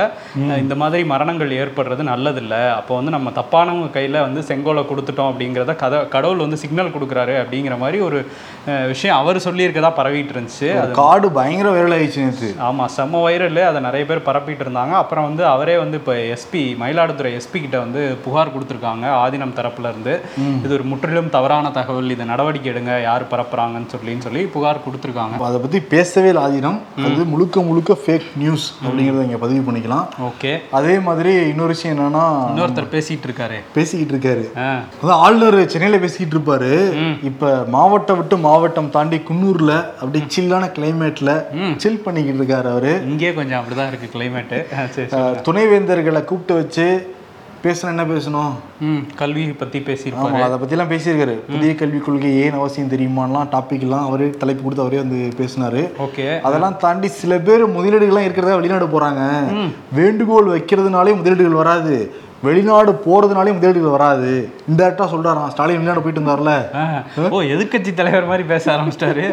இந்த 0.62 0.75
மாதிரி 0.82 1.02
மரணங்கள் 1.12 1.56
ஏற்படுறது 1.61 2.04
நல்லதில்ல. 2.12 2.54
அப்போ 2.78 2.92
வந்து 2.99 3.14
நம்ம 3.16 3.32
தப்பானவங்க 3.40 3.90
கையில 3.99 4.23
வந்து 4.26 4.42
செங்கோலை 4.50 4.84
கொடுத்துட்டோம் 4.90 5.30
அப்படிங்கிறத 5.30 5.76
கத 5.84 6.02
கடவுள் 6.14 6.44
வந்து 6.44 6.61
சிக்னல் 6.64 6.94
கொடுக்குறாரு 6.96 7.37
அப்படிங்கிற 7.42 7.76
மாதிரி 7.84 8.00
ஒரு 8.08 8.20
விஷயம் 8.92 9.18
அவர் 9.20 9.44
சொல்லியிருக்கதா 9.46 9.92
பரவிட்டு 10.00 10.34
இருந்துச்சு 10.34 10.68
அது 10.82 10.99
காடு 11.02 11.26
பயங்கர 11.38 11.68
வைரல் 11.76 11.96
ஆயிடுச்சு 11.99 12.50
ஆமா 12.68 12.84
செம்ம 12.96 13.23
வைரல். 13.26 13.61
அதை 13.70 13.80
நிறைய 13.88 14.04
பேர் 14.11 14.26
பரப்பிட்டு 14.28 14.62
இருந்தாங்க. 14.66 14.94
அப்புறம் 15.02 15.26
வந்து 15.28 15.42
அவரே 15.54 15.76
வந்து 15.82 15.99
இப்போ 16.00 16.14
எஸ்பி 16.34 16.62
மயிலாடுதுறை 16.94 17.30
எஸ்பி 17.38 17.58
கிட்ட 17.62 17.76
வந்து 17.84 18.00
புகார் 18.24 18.52
கொடுத்துருக்காங்க. 18.54 19.06
ஆதீனம் 19.22 19.54
தரப்புல 19.58 19.90
இருந்து. 19.92 20.12
இது 20.64 20.72
ஒரு 20.76 20.84
முற்றிலும் 20.90 21.30
தவறான 21.36 21.70
தகவல். 21.78 22.12
இதை 22.14 22.24
நடவடிக்கை 22.32 22.68
எடுங்க. 22.72 22.92
யார் 23.06 23.24
பரப்புறாங்கன்னு 23.32 23.90
சொல்லின்னு 23.94 24.26
சொல்லி 24.26 24.42
புகார் 24.54 24.82
கொடுத்துருக்காங்க. 24.84 25.40
அதை 25.48 25.58
பத்தி 25.64 25.78
பேசவே 25.94 26.30
ஆதீனம். 26.44 26.78
அது 27.06 27.24
முழுக்க 27.32 27.62
முழுக்க 27.70 27.96
ஃபேக் 28.02 28.28
நியூஸ் 28.42 28.66
அப்படிங்கறத 28.84 29.24
இங்க 29.28 29.40
பதிவு 29.44 29.62
பண்ணிக்கலாம். 29.68 30.06
ஓகே. 30.28 30.52
அதே 30.78 30.94
மாதிரி 31.08 31.32
இன்னொரு 31.52 31.74
விஷயம் 31.74 31.96
என்னன்னா 31.96 32.24
இன்னொருத்தர் 32.52 32.92
பேசிட்டு 32.94 33.28
இருக்காரு. 33.30 33.58
பேசிக்கிட்டு 33.78 34.14
இருக்காரு. 34.14 34.44
அதான் 35.02 35.22
ஆளுநர் 35.24 35.58
சென்னையில 35.74 36.00
பேசிக்கிட்டு 36.04 36.36
இருப்பாரு. 36.36 36.72
இப்ப 37.30 37.52
மாவட்டம் 37.76 38.20
விட்டு 38.20 38.38
மாவட்டம் 38.48 38.92
தாண்டி 38.98 39.20
குன்னூர்ல 39.30 39.72
அப்படி 40.00 40.22
சில்லான 40.36 40.70
கிளைமேட்ல 40.78 41.32
சில் 41.84 42.02
பண்ணிக்கிட்டு 42.06 42.40
இருக்காரு 42.40 42.70
அவரு. 42.74 42.94
இங்கேயே 43.10 43.32
கொஞ்சம் 43.40 43.60
அப்படிதான் 43.60 43.90
இருக்கு 43.92 44.12
கிளைமேட்டு 44.16 44.60
துணைவேந்தர்களை 45.48 46.20
கூப்பிட்டு 46.28 46.54
வச்சு 46.60 46.84
பேசணும் 47.64 47.93
என்ன 47.93 48.05
பேசணும்? 48.05 48.53
ம் 48.81 49.05
கல்வி 49.17 49.45
பத்தி 49.61 49.79
பேசியிருப்பாரு. 49.79 50.33
ஆமா 50.33 50.47
அதை 50.47 50.57
பத்திலாம் 50.62 50.93
பேசியிருக்காரு. 50.93 51.35
புதிய 51.53 51.75
கல்விக் 51.75 52.05
கொள்கை 52.05 52.33
ஏன் 52.41 52.59
அவசியம் 52.61 52.91
தெரியுமாலாம் 52.91 53.49
டாபிக் 53.55 53.85
எல்லாம் 53.87 54.07
அவரே 54.07 54.26
தலைப்பு 54.31 54.62
கொடுத்து 54.62 54.85
அவரே 54.85 55.00
வந்து 55.03 55.21
பேசினாரு. 55.41 55.83
ஓகே. 56.07 56.26
அதெல்லாம் 56.41 56.76
தாண்டி 56.76 57.09
சில 57.21 57.38
பேர் 57.38 57.69
முதலீடுகள்லாம் 57.76 58.29
இருக்கிறதா 58.29 58.55
வெளிநாடு 58.55 58.88
போறாங்க. 58.95 59.23
வேண்டுகோள் 59.93 60.50
வைக்கிறதுனாலே 60.55 61.17
முதலீடுகள் 61.17 61.61
வராது. 61.62 61.97
வெளிநாடு 62.46 62.92
போறதுனாலே 63.06 63.54
முதலீடுகள் 63.56 63.94
வராது. 63.96 64.30
இன்டெரக்டா 64.70 65.04
சொல்றாராம் 65.12 65.50
ஸ்டாலின் 65.52 65.78
வெளிநாடு 65.78 66.02
போயிட்டு 66.04 66.20
இருந்தார்ல 66.20 66.52
ஓ 67.34 67.42
எதிர்க்கட்சி 67.54 67.90
தலைவர் 68.00 68.30
மாதிரி 68.30 68.44
பேச 68.52 68.64
ஆரம்பிச்சிட்டாரு? 68.74 69.24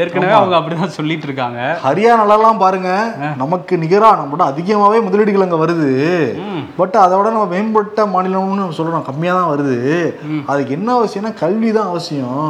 ஏற்கனவே 0.00 0.34
அவங்க 0.40 0.56
அப்படிதான் 0.58 0.96
சொல்லிட்டு 0.98 1.26
இருக்காங்க. 1.28 1.60
ஹரியானாலாம் 1.86 2.62
பாருங்க 2.64 2.90
நமக்கு 3.42 3.76
நிகரா 3.84 4.10
நம்மளோட 4.20 4.44
அதிகமாவே 4.52 5.00
முதலீடுகள் 5.06 5.46
அங்க 5.46 5.58
வருது. 5.64 5.90
பட் 6.80 6.96
அதை 7.04 7.14
விட 7.18 7.34
நம்ம 7.36 7.48
மேம்பட்ட 7.54 8.06
மாநிலம்னு 8.14 8.68
சொல்றோம் 8.78 9.08
கம்மியா 9.10 9.34
தான் 9.38 9.52
வருது 9.54 9.78
அதுக்கு 10.52 10.76
என்ன 10.78 10.92
அவசியம்னா 11.00 11.34
கல்வி 11.42 11.70
தான் 11.78 11.90
அவசியம். 11.92 12.48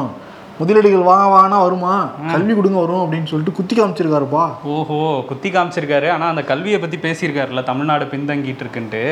முதலீடுகள் 0.58 1.08
வாங்க 1.08 1.26
வாங்கினா 1.34 1.60
வருமா? 1.60 2.10
கல்வி 2.32 2.54
கொடுங்க 2.54 2.78
வரும் 2.78 3.00
அப்படின்னு 3.04 3.30
சொல்லிட்டு 3.30 3.52
குத்தி 3.52 3.74
காமிச்சிருக்காருப்பா. 3.76 4.42
ஓஹோ 4.62 4.98
குத்தி 5.28 5.50
காமிச்சிருக்காரு. 5.50 6.10
ஆனா 6.10 6.26
அந்த 6.28 6.42
கல்வியை 6.42 6.78
பத்தி 6.78 6.96
பேசியிருக்காருல்ல 6.96 7.62
தமிழ்நாடு 7.62 8.04
பின்தங்கிட்டு 8.04 8.62
இருக்குன்ட்டு. 8.64 9.02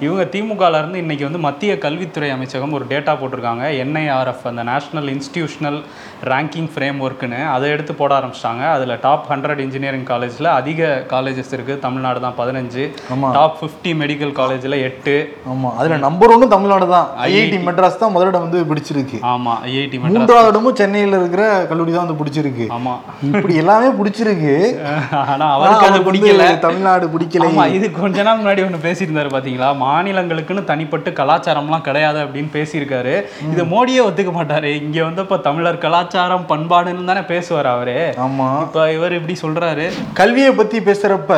இவங்க 0.00 0.24
திமுகல 0.34 0.78
இருந்து 0.78 0.98
இன்னைக்கு 0.98 1.24
வந்து 1.24 1.38
மத்திய 1.38 1.78
கல்வித்துறை 1.78 2.30
அமைச்சகம் 2.30 2.72
ஒரு 2.72 2.84
டேட்டா 2.84 3.14
போட்டிருக்காங்க. 3.20 3.64
என்ஐஆர்எஃப் 3.84 4.44
அந்த 4.44 4.62
நேஷனல் 4.62 5.08
இன்ஸ்டிடியூஷனல் 5.14 5.78
ரேங்கிங் 6.24 6.68
ஃப்ரேம் 6.74 7.00
ஒர்க்குன்னு 7.06 7.40
அதை 7.50 7.70
எடுத்து 7.70 7.94
போட 7.94 8.18
ஆரம்பிச்சிட்டாங்க. 8.18 8.70
அதுல 8.72 8.98
டாப் 9.02 9.26
ஹண்ட்ரட் 9.30 9.58
இன்ஜினியரிங் 9.58 10.04
காலேஜ்ல 10.04 10.44
அதிக 10.44 11.04
காலேஜஸ் 11.08 11.52
இருக்கு. 11.52 11.78
தமிழ்நாடு 11.78 12.20
தான் 12.20 12.38
பதினஞ்சு. 12.38 12.90
டாப் 13.32 13.56
ஃபிஃப்டி 13.60 13.94
மெடிக்கல் 14.02 14.36
காலேஜ்ல 14.42 14.82
எட்டு. 14.82 15.36
ஆமா. 15.54 15.74
அதுல 15.76 15.96
நம்பர் 15.96 16.30
ஒன்னு 16.30 16.48
தமிழ்நாடு 16.48 16.88
தான். 16.88 17.08
ஐஐடி 17.20 17.58
மெட்ராஸ் 17.70 17.98
தான் 17.98 18.10
முதலிடம் 18.10 18.50
வந்து 18.50 18.74
பிடிச்சிருக்கு. 18.74 19.18
ஆமா. 19.34 19.56
ஐஐடி 19.66 19.98
மெட்ராஸ் 20.00 20.18
மூன்றாவது 20.18 20.48
இடமும் 20.48 20.88
சென்னையில 20.90 21.18
இருக்கிற 21.20 21.42
கல்லூரி 21.70 21.90
தான் 21.92 22.04
வந்து 22.04 22.16
பிடிச்சிருக்கு. 22.20 22.64
ஆமா. 22.76 22.92
இப்படி 23.28 23.54
எல்லாமே 23.62 23.88
பிடிச்சிருக்கு. 23.98 24.54
ஆனா 25.20 25.28
ஆனா 25.32 25.46
அவருக்கு 25.56 25.86
அது 25.88 25.98
பிடிக்கல. 26.06 26.44
தமிழ்நாடு 26.64 27.06
பிடிக்கல 27.14 27.66
இது 27.76 27.86
கொஞ்ச 27.98 28.22
நாள் 28.22 28.38
முன்னாடி 28.40 28.64
ஒன்று 28.66 28.80
பேசியிருந்தாரு 28.86 29.30
பாத்தீங்களா? 29.34 29.68
மாநிலங்களுக்குன்னு 29.84 30.64
தனிப்பட்டு 30.64 31.12
கலாச்சாரம்லாம் 31.20 31.86
கிடையாது 31.88 32.18
அப்படின்னு 32.24 32.50
பேசியிருக்காரு. 32.56 33.14
இதை 33.52 33.64
மோடியே 33.74 34.00
ஒத்துக்க 34.08 34.32
மாட்டாரு. 34.38 34.70
இங்க 34.82 35.04
வந்து 35.04 35.22
இப்ப 35.22 35.38
தமிழர் 35.48 35.82
கலாச்சாரம் 35.86 36.48
பண்பாடுன்னு 36.52 37.10
தானே 37.12 37.22
பேசுவார் 37.32 37.66
அவரு. 37.66 37.96
ஆமா. 38.26 38.48
இப்ப 38.66 38.92
இவர் 38.92 39.16
இப்படி 39.20 39.36
சொல்றாரு. 39.44 39.86
கல்வியை 40.20 40.52
பத்தி 40.52 40.80
பேசுறப்ப 40.80 41.32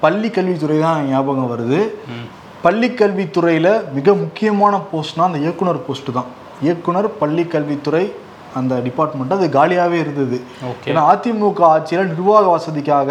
பள்ளி 0.00 0.30
கல்வித்துறை 0.30 0.78
தான் 0.78 1.06
ஞாபகம் 1.12 1.52
வருது. 1.54 1.80
பள்ளி 2.62 2.88
கல்வித்துறையில 3.00 3.68
மிக 3.92 4.14
முக்கியமான 4.14 4.80
போஸ்ட்னா 4.92 5.28
அந்த 5.30 5.38
இயக்குனர் 5.38 5.86
போஸ்ட் 5.88 6.12
தான். 6.12 6.30
இயக்குனர் 6.62 7.08
பள்ளி 7.18 7.44
கல்வித்துறை 7.54 8.04
அந்த 8.56 8.74
டிபார்ட்மெண்ட் 8.84 9.34
அது 9.34 9.46
காலியாவே 9.52 9.98
இருந்தது. 10.02 10.36
ஏன்னா 10.86 11.02
அதிமுக 11.10 11.60
ஆட்சியில 11.70 12.06
நிர்வாக 12.10 12.46
வசதிக்காக 12.52 13.08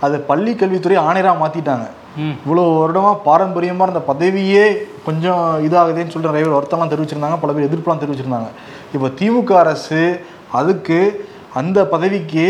அதை 0.00 0.18
பள்ளி 0.28 0.52
கல்வித்துறை 0.54 0.96
ஆணையரா 1.06 1.32
மாத்திட்டாங்க 1.40 1.86
ம். 2.16 2.34
இவ்வளவு 2.44 2.70
வருடமா 2.76 3.10
பாரம்பரியமா 3.24 3.84
இருந்த 3.86 4.02
பதவியே 4.08 4.64
கொஞ்சம் 5.04 5.42
இதாகுதுன்னு 5.66 6.12
சொல்லிட்டு 6.12 6.32
நிறைய 6.32 6.44
பேர் 6.44 6.56
வருத்தம்லாம் 6.56 6.92
தெரிவிச்சிருந்தாங்க 6.92 7.38
பல 7.40 7.52
பேர் 7.52 7.68
எதிர்ப்புலாம் 7.68 8.02
தெரிவிச்சிருந்தாங்க 8.02 8.48
இப்போ 8.94 9.08
திமுக 9.18 9.52
அரசு 9.58 10.00
அதுக்கு 10.52 10.98
அந்த 11.54 11.78
பதவிக்கு 11.88 12.44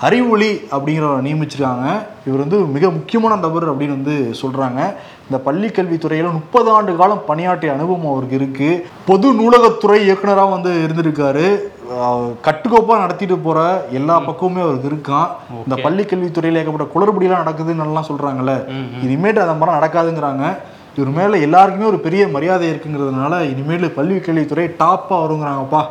அறிவொளி 0.00 0.54
அப்படிங்கிறவரை 0.54 1.24
நியமிச்சிருக்காங்க. 1.26 2.02
இவர் 2.26 2.38
வந்து 2.38 2.58
மிக 2.58 2.90
முக்கியமான 2.90 3.36
நபர் 3.36 3.72
அப்படின்னு 3.72 3.88
வந்து 3.88 4.34
சொல்றாங்க. 4.42 4.94
இந்த 5.24 5.42
பள்ளி 5.44 5.66
கல்வித்துறையில 5.66 6.32
முப்பது 6.32 6.70
ஆண்டு 6.70 6.96
காலம் 6.96 7.22
பணியாற்றிய 7.26 7.72
அனுபவம் 7.72 8.12
அவருக்கு 8.12 8.36
இருக்கு. 8.36 8.86
பொது 9.06 9.32
நூலகத்துறை 9.32 9.94
இயக்குனராக 9.94 10.50
வந்து 10.50 10.70
இருந்திருக்காரு. 10.70 11.58
அஹ் 11.98 12.32
கட்டுக்கோப்பா 12.44 12.98
நடத்திட்டு 12.98 13.38
போற 13.38 13.86
எல்லா 13.92 14.20
பக்கமுமே 14.20 14.60
அவருக்கு 14.60 14.88
இருக்கான். 14.88 15.26
இந்த 15.56 15.82
பள்ளி 15.82 16.02
கல்வித்துறையில 16.02 16.54
ஏகப்பட்ட 16.54 17.00
குளறுபடியெல்லாம் 17.00 17.46
நடக்குதுன்னு 17.46 17.84
எல்லாம் 17.84 18.06
சொல்றாங்கல்ல. 18.08 18.50
இனிமேட்டு 19.04 19.38
அந்த 19.38 19.54
மாதிரி 19.54 19.78
நடக்காதுங்கிறாங்க. 19.78 20.56
இவர் 20.98 21.10
மேல 21.18 21.38
எல்லாருக்குமே 21.46 21.90
ஒரு 21.90 21.98
பெரிய 22.06 22.22
மரியாதை 22.36 22.66
இருக்குங்கிறதுனால 22.70 23.34
இனிமேல் 23.50 23.94
பள்ளி 23.98 24.14
கல்வித்துறை 24.26 24.64
டாப்பா 24.82 25.16
வருங்கிறாங்கப்பா. 25.24 25.82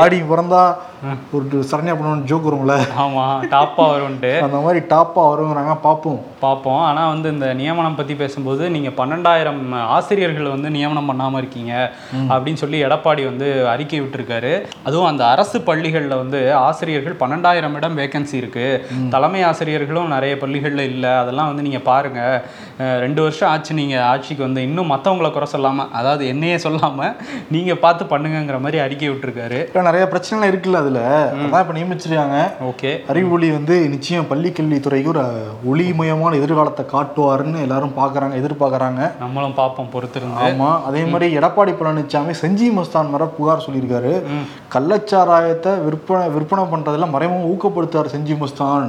ஆடி 0.00 0.18
பிறந்தா 0.30 0.62
ஒரு 1.36 1.58
சரண்யா 1.70 1.94
பண்ணணும் 1.96 2.24
ஜோக் 2.28 2.46
வரும்ல. 2.48 2.74
ஆமா 3.02 3.24
டாப்பா 3.54 3.84
வரும்ட்டு 3.94 4.30
அந்த 4.46 4.58
மாதிரி 4.64 4.80
டாப்பா 4.92 5.22
வருங்கிறாங்க 5.32 5.74
பார்ப்போம். 5.84 6.18
பார்ப்போம். 6.44 6.80
ஆனால் 6.88 7.10
வந்து 7.12 7.28
இந்த 7.34 7.48
நியமனம் 7.60 7.98
பற்றி 7.98 8.14
பேசும்போது 8.22 8.62
நீங்கள் 8.76 8.96
பன்னெண்டாயிரம் 9.00 9.60
ஆசிரியர்கள் 9.96 10.54
வந்து 10.54 10.70
நியமனம் 10.76 11.10
பண்ணாமல் 11.10 11.40
இருக்கீங்க 11.42 11.74
அப்படின்னு 12.32 12.62
சொல்லி 12.62 12.80
எடப்பாடி 12.86 13.24
வந்து 13.30 13.48
அறிக்கை 13.74 14.00
விட்டுருக்காரு. 14.02 14.52
அதுவும் 14.88 15.10
அந்த 15.10 15.24
அரசு 15.34 15.60
பள்ளிகளில் 15.68 16.20
வந்து 16.22 16.40
ஆசிரியர்கள் 16.68 17.20
பன்னெண்டாயிரம் 17.22 17.76
இடம் 17.80 17.98
வேகன்சி 18.00 18.36
இருக்குது 18.42 18.80
தலைமை 19.14 19.42
ஆசிரியர்களும் 19.50 20.12
நிறைய 20.16 20.34
பள்ளிகளில் 20.42 20.84
இல்லை. 20.94 21.12
அதெல்லாம் 21.22 21.50
வந்து 21.52 21.66
நீங்கள் 21.68 21.86
பாருங்கள் 21.90 22.36
ரெண்டு 23.04 23.20
வருஷம் 23.26 23.50
ஆச்சு 23.52 23.72
நீங்கள் 23.82 24.06
ஆட்சிக்கு 24.38 24.46
வந்து 24.46 24.66
இன்னும் 24.68 24.90
மற்றவங்கள 24.92 25.28
குறை 25.34 25.46
சொல்லாமல் 25.54 25.90
அதாவது 25.98 26.22
என்னையே 26.32 26.56
சொல்லாமல் 26.64 27.14
நீங்கள் 27.54 27.80
பார்த்து 27.84 28.02
பண்ணுங்கங்கிற 28.12 28.56
மாதிரி 28.64 28.78
அறிக்கை 28.84 29.08
விட்டுருக்காரு. 29.10 29.58
இப்போ 29.68 29.82
நிறைய 29.88 30.04
பிரச்சனைலாம் 30.12 30.50
இருக்குல்ல 30.52 30.82
அதுல. 30.82 31.00
அதான் 31.44 31.62
இப்போ 31.64 31.74
நியமிச்சிருக்காங்க. 31.78 32.38
ஓகே. 32.70 32.90
அறிவொளி 33.12 33.48
வந்து 33.58 33.76
நிச்சயம் 33.94 34.28
பள்ளி 34.32 34.50
கல்வித்துறைக்கு 34.58 35.12
ஒரு 35.14 35.24
ஒளிமயமான 35.72 36.32
எதிர்காலத்தை 36.40 36.84
காட்டுவாருன்னு 36.94 37.64
எல்லாரும் 37.66 37.96
பார்க்கறாங்க 38.00 38.34
எதிர்பார்க்கறாங்க. 38.42 39.02
நம்மளும் 39.24 39.58
பார்ப்போம் 39.60 39.92
பொறுத்திருந்து. 39.96 40.42
ஆமா 40.46 40.70
அதே 40.90 41.04
மாதிரி 41.12 41.28
எடப்பாடி 41.40 41.74
பழனிசாமி 41.80 42.34
செஞ்சி 42.42 42.68
மஸ்தான் 42.78 43.14
வர 43.16 43.24
புகார் 43.38 43.66
சொல்லியிருக்காரு. 43.66 44.14
கள்ளச்சாராயத்தை 44.76 45.72
விற்பனை 45.86 46.26
விற்பனை 46.36 46.64
பண்றதுல 46.74 47.08
மறைமுகம் 47.14 47.50
ஊக்கப்படுத்தார் 47.52 48.14
செஞ்சி 48.16 48.36
மஸ்தான். 48.42 48.86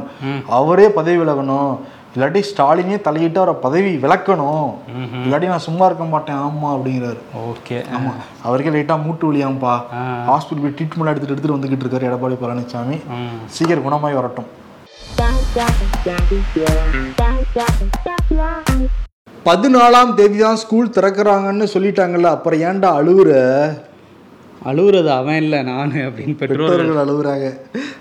அவரே 0.59 0.87
பதவி 0.99 1.17
விலகணும். 1.23 1.73
இல்லாட்டி 2.13 2.41
ஸ்டாலினே 2.47 2.97
தலையிட்டு 3.01 3.39
அவரை 3.39 3.53
பதவி 3.63 3.91
விலக்கணும் 4.03 4.69
இல்லாட்டி 5.19 5.47
நான் 5.47 5.65
சும்மா 5.65 5.85
இருக்க 5.85 6.05
மாட்டேன் 6.07 6.39
ஆமா 6.45 6.69
அப்படிங்கிறாரு. 6.75 7.19
ஓகே. 7.45 7.77
ஆமா. 7.95 8.13
அவருக்கே 8.43 8.73
லைட்டா 8.75 8.95
மூட்டு 9.03 9.27
வலியாம்பா 9.29 9.73
ஆ. 9.93 10.01
ஹாஸ்பிட்டல் 10.29 10.63
போய் 10.63 10.75
ட்ரீட்மெண்ட் 10.77 11.11
எடுத்துட்டு 11.11 11.33
எடுத்துட்டு 11.33 11.57
வந்துகிட்டு 11.57 11.85
இருக்காரு 11.85 12.09
எடப்பாடி 12.09 12.37
பழனிசாமி 12.41 12.97
சீக்கிரம் 13.49 13.85
குணமாய் 13.87 14.17
வரட்டும். 14.19 14.49
பதினாலாம் 19.45 20.15
தேதி 20.15 20.37
தான் 20.37 20.57
ஸ்கூல் 20.57 20.93
திறக்கறாங்கன்னு 20.95 21.67
சொல்லிட்டாங்கல்ல 21.73 22.29
அப்புறம் 22.29 22.61
ஏன்டா 22.61 22.89
அழுவுற? 22.99 23.29
அழுவுறது 24.61 25.09
அவன் 25.13 25.39
இல்லை 25.41 25.59
நான் 25.63 25.93
அப்படின்னு 26.05 26.35
பெற்றோர்கள். 26.39 26.99
அழுகுறாங்க 26.99 27.47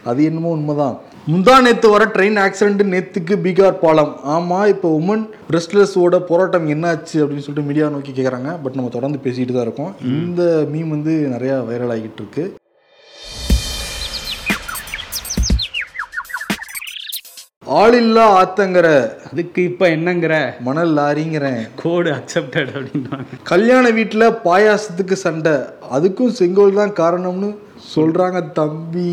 அது 0.05 0.21
என்னமோ 0.25 0.51
உண்மைதான். 0.51 0.97
முந்தா 1.31 1.55
நேத்து 1.65 1.87
வர 1.93 2.03
ட்ரெயின் 2.13 2.39
ஆக்சிடென்ட் 2.45 2.83
நேத்துக்கு 2.93 3.35
பீகார் 3.45 3.81
பாலம். 3.83 4.13
ஆமா 4.35 4.59
இப்போ 4.73 4.89
உமன் 4.99 5.25
ரெஸ்ட்லெஸ்ஸோட 5.55 6.19
போராட்டம் 6.29 6.69
என்னாச்சு 6.75 7.17
அப்படின்னு 7.23 7.45
சொல்லிட்டு 7.47 7.69
மீடியா 7.71 7.89
நோக்கி 7.95 8.13
கேட்குறாங்க 8.19 8.53
பட் 8.63 8.77
நம்ம 8.79 8.93
தொடர்ந்து 8.95 9.19
பேசிட்டு 9.27 9.57
தான் 9.57 9.67
இருக்கோம். 9.67 9.91
இந்த 10.21 10.43
மீம் 10.73 10.95
வந்து 10.95 11.15
நிறைய 11.35 11.53
வைரல் 11.69 11.93
ஆகிட்டு 11.97 12.23
இருக்கு. 12.23 12.45
ஆளில்லா 17.81 18.27
ஆத்தங்கிற 18.41 18.89
அதுக்கு 19.31 19.61
இப்போ 19.71 19.87
என்னங்கிற? 19.97 20.35
மணல் 20.69 20.93
லாரிங்கிறேன். 20.99 21.63
கோடு 21.85 22.11
அக்செப்டட் 22.19 22.71
அப்படின்றாங்க 22.77 23.43
கல்யாண 23.53 23.91
வீட்டில் 23.99 24.35
பாயாசத்துக்கு 24.47 25.19
சண்டை. 25.27 25.57
அதுக்கும் 25.97 26.37
செங்கோல் 26.43 26.79
தான் 26.83 26.99
காரணம்னு 27.03 27.51
சொல்றாங்க 27.95 28.53
தம்பி. 28.53 29.11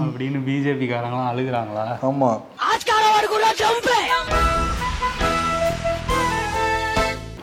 அப்படின்னு 0.00 0.38
பிஜேபி 0.48 0.86
காரங்களாம் 0.90 1.30
அழுகுறாங்களா? 1.32 1.86
ஆமா. 2.08 2.30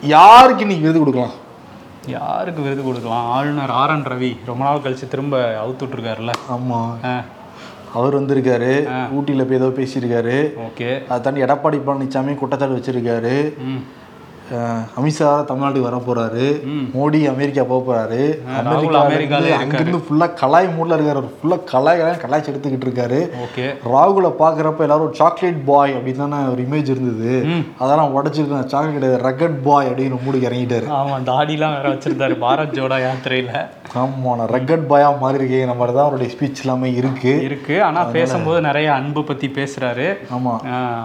யாருக்கு 0.02 0.62
இன்னைக்கு 0.62 0.86
விருது 0.86 0.99
கொடுக்கலாம்? 0.99 1.36
யாருக்கு 2.08 2.62
விருது 2.62 2.84
கொடுக்கலாம்? 2.84 3.25
ஆளுநர் 3.30 3.69
ஆர் 3.69 3.89
என் 3.89 4.04
ரவி 4.04 4.38
ரொம்ப 4.45 4.63
நாள் 4.63 4.84
கழிச்சு 4.86 5.08
திரும்ப 5.08 5.38
அவுத்து 5.63 5.84
விட்டுருக்காருல்ல. 5.86 6.36
ஆமா. 6.56 6.80
அவர் 7.93 8.17
வந்திருக்காரு 8.19 8.73
ஊட்டியில 9.17 9.43
போய் 9.49 9.60
ஏதோ 9.60 9.69
பேசியிருக்காரு. 9.80 10.38
ஓகே. 10.67 10.89
அதை 11.08 11.21
தாண்டி 11.21 11.43
எடப்பாடி 11.43 11.80
பழனிசாமி 11.88 12.36
குற்றச்சாட்டு 12.36 12.78
வச்சிருக்காரு. 12.78 13.36
அமித்ஷா 14.99 15.29
தமிழ்நாட்டுக்கு 15.49 15.88
வர 15.89 15.97
போறாரு. 16.07 16.45
மோடி 16.95 17.19
அமெரிக்கா 17.33 17.63
போக 17.63 17.81
போறாரு. 17.89 18.21
இருந்து 19.19 19.53
அங்கிருந்து 19.53 20.01
ஃபுல்லா 20.05 20.27
கலாய் 20.41 20.69
மூட்ல 20.77 20.97
இருக்காரு. 20.97 21.23
ஃபுல்லா 21.39 21.57
கலாய் 21.71 21.99
கலாய் 22.01 22.21
கலாய்ச்சி 22.23 22.51
எடுத்துக்கிட்டு 22.51 22.88
இருக்காரு. 22.88 23.19
ஓகே. 23.45 23.65
ராகுலை 23.93 24.31
பார்க்குறப்ப 24.41 24.85
எல்லாரும் 24.88 25.07
ஒரு 25.07 25.15
சாக்லேட் 25.21 25.65
பாய் 25.65 25.95
அப்படின்னு 25.97 26.23
தானே 26.23 26.39
ஒரு 26.53 26.62
இமேஜ் 26.67 26.91
இருந்தது. 26.95 27.33
அதெல்லாம் 27.77 28.15
உடச்சிருக்கேன் 28.17 28.71
சாக்லேட் 28.73 28.97
கிடையாது. 28.97 29.23
ரகட் 29.27 29.59
பாய் 29.67 29.89
அப்படின்னு 29.89 30.21
மூடிக்கு 30.25 30.49
இறங்கிட்டாரு. 30.49 30.88
ஆமா 30.99 31.17
தாடிலாம் 31.31 31.75
வேற 31.77 31.89
வச்சிருந்தாரு. 31.95 32.38
பாரத் 32.45 32.75
ஜோடா 32.79 32.99
யாத்திரையில. 33.05 33.53
ஆமா 34.01 34.35
நான் 34.39 34.51
ரகட் 34.55 34.88
பாயா 34.89 35.17
மாறி 35.21 35.38
இருக்கேன் 35.39 35.65
நம்ம 35.65 35.85
தான் 35.91 36.05
அவருடைய 36.05 36.33
ஸ்பீச் 36.33 36.62
எல்லாமே 36.63 36.93
இருக்கு. 36.93 37.31
இருக்கு. 37.49 37.83
ஆனா 37.83 38.03
பேசும்போது 38.03 38.62
நிறைய 38.62 38.93
அன்பு 38.93 39.23
பத்தி 39.23 39.47
பேசுறாரு. 39.47 40.07
ஆமா. 40.38 40.53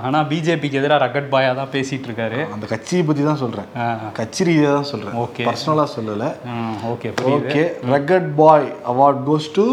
ஆனா 0.07 0.21
பிஜேபிக்கு 0.33 0.81
எதிராக 0.83 0.99
ரகட் 1.07 1.31
பாயா 1.35 1.55
தான் 1.55 1.73
பேசிட்டு 1.73 2.09
இருக்காரு. 2.09 2.41
அந்த 2.55 2.67
கட்சியை 2.67 3.05
பத்தி 3.05 3.25
தான் 3.25 3.34
சொல்றேன். 3.37 3.65
ஆஹ் 3.77 4.13
கட்சி 4.13 4.45
ரீதியாக 4.45 4.75
தான் 4.75 4.85
சொல்றேன். 4.85 5.15
Okay. 5.15 5.45
பர்சனலா 5.49 5.87
சொல்லல. 5.97 6.33
Okay 6.93 7.13
okay. 7.25 7.63
Rugged 7.91 8.35
boy 8.35 8.73
award 8.89 9.23
goes 9.27 9.51
to 9.53 9.65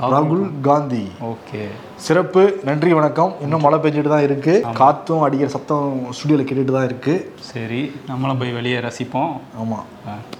ராகுல் 0.00 0.60
காந்தி. 0.60 1.08
ஓகே. 1.22 1.62
சிறப்பு 1.96 2.60
நன்றி 2.64 2.92
வணக்கம். 2.92 3.34
இன்னும் 3.40 3.60
மழை 3.60 3.78
பெஞ்சிட்டு 3.78 4.08
தான் 4.08 4.22
இருக்கு. 4.22 4.64
காத்தும் 4.74 5.20
அடிக்கிற 5.20 5.50
சத்தம் 5.50 6.06
ஸ்டுடியோல 6.10 6.44
கேட்டுட்டு 6.50 6.72
தான் 6.72 6.84
இருக்கு. 6.84 7.32
சரி 7.40 7.92
நம்மளும் 8.06 8.38
போய் 8.38 8.52
வெளியே 8.52 8.78
ரசிப்போம். 8.78 9.32
ஆமா. 9.62 9.80
ஆஹ் 10.08 10.38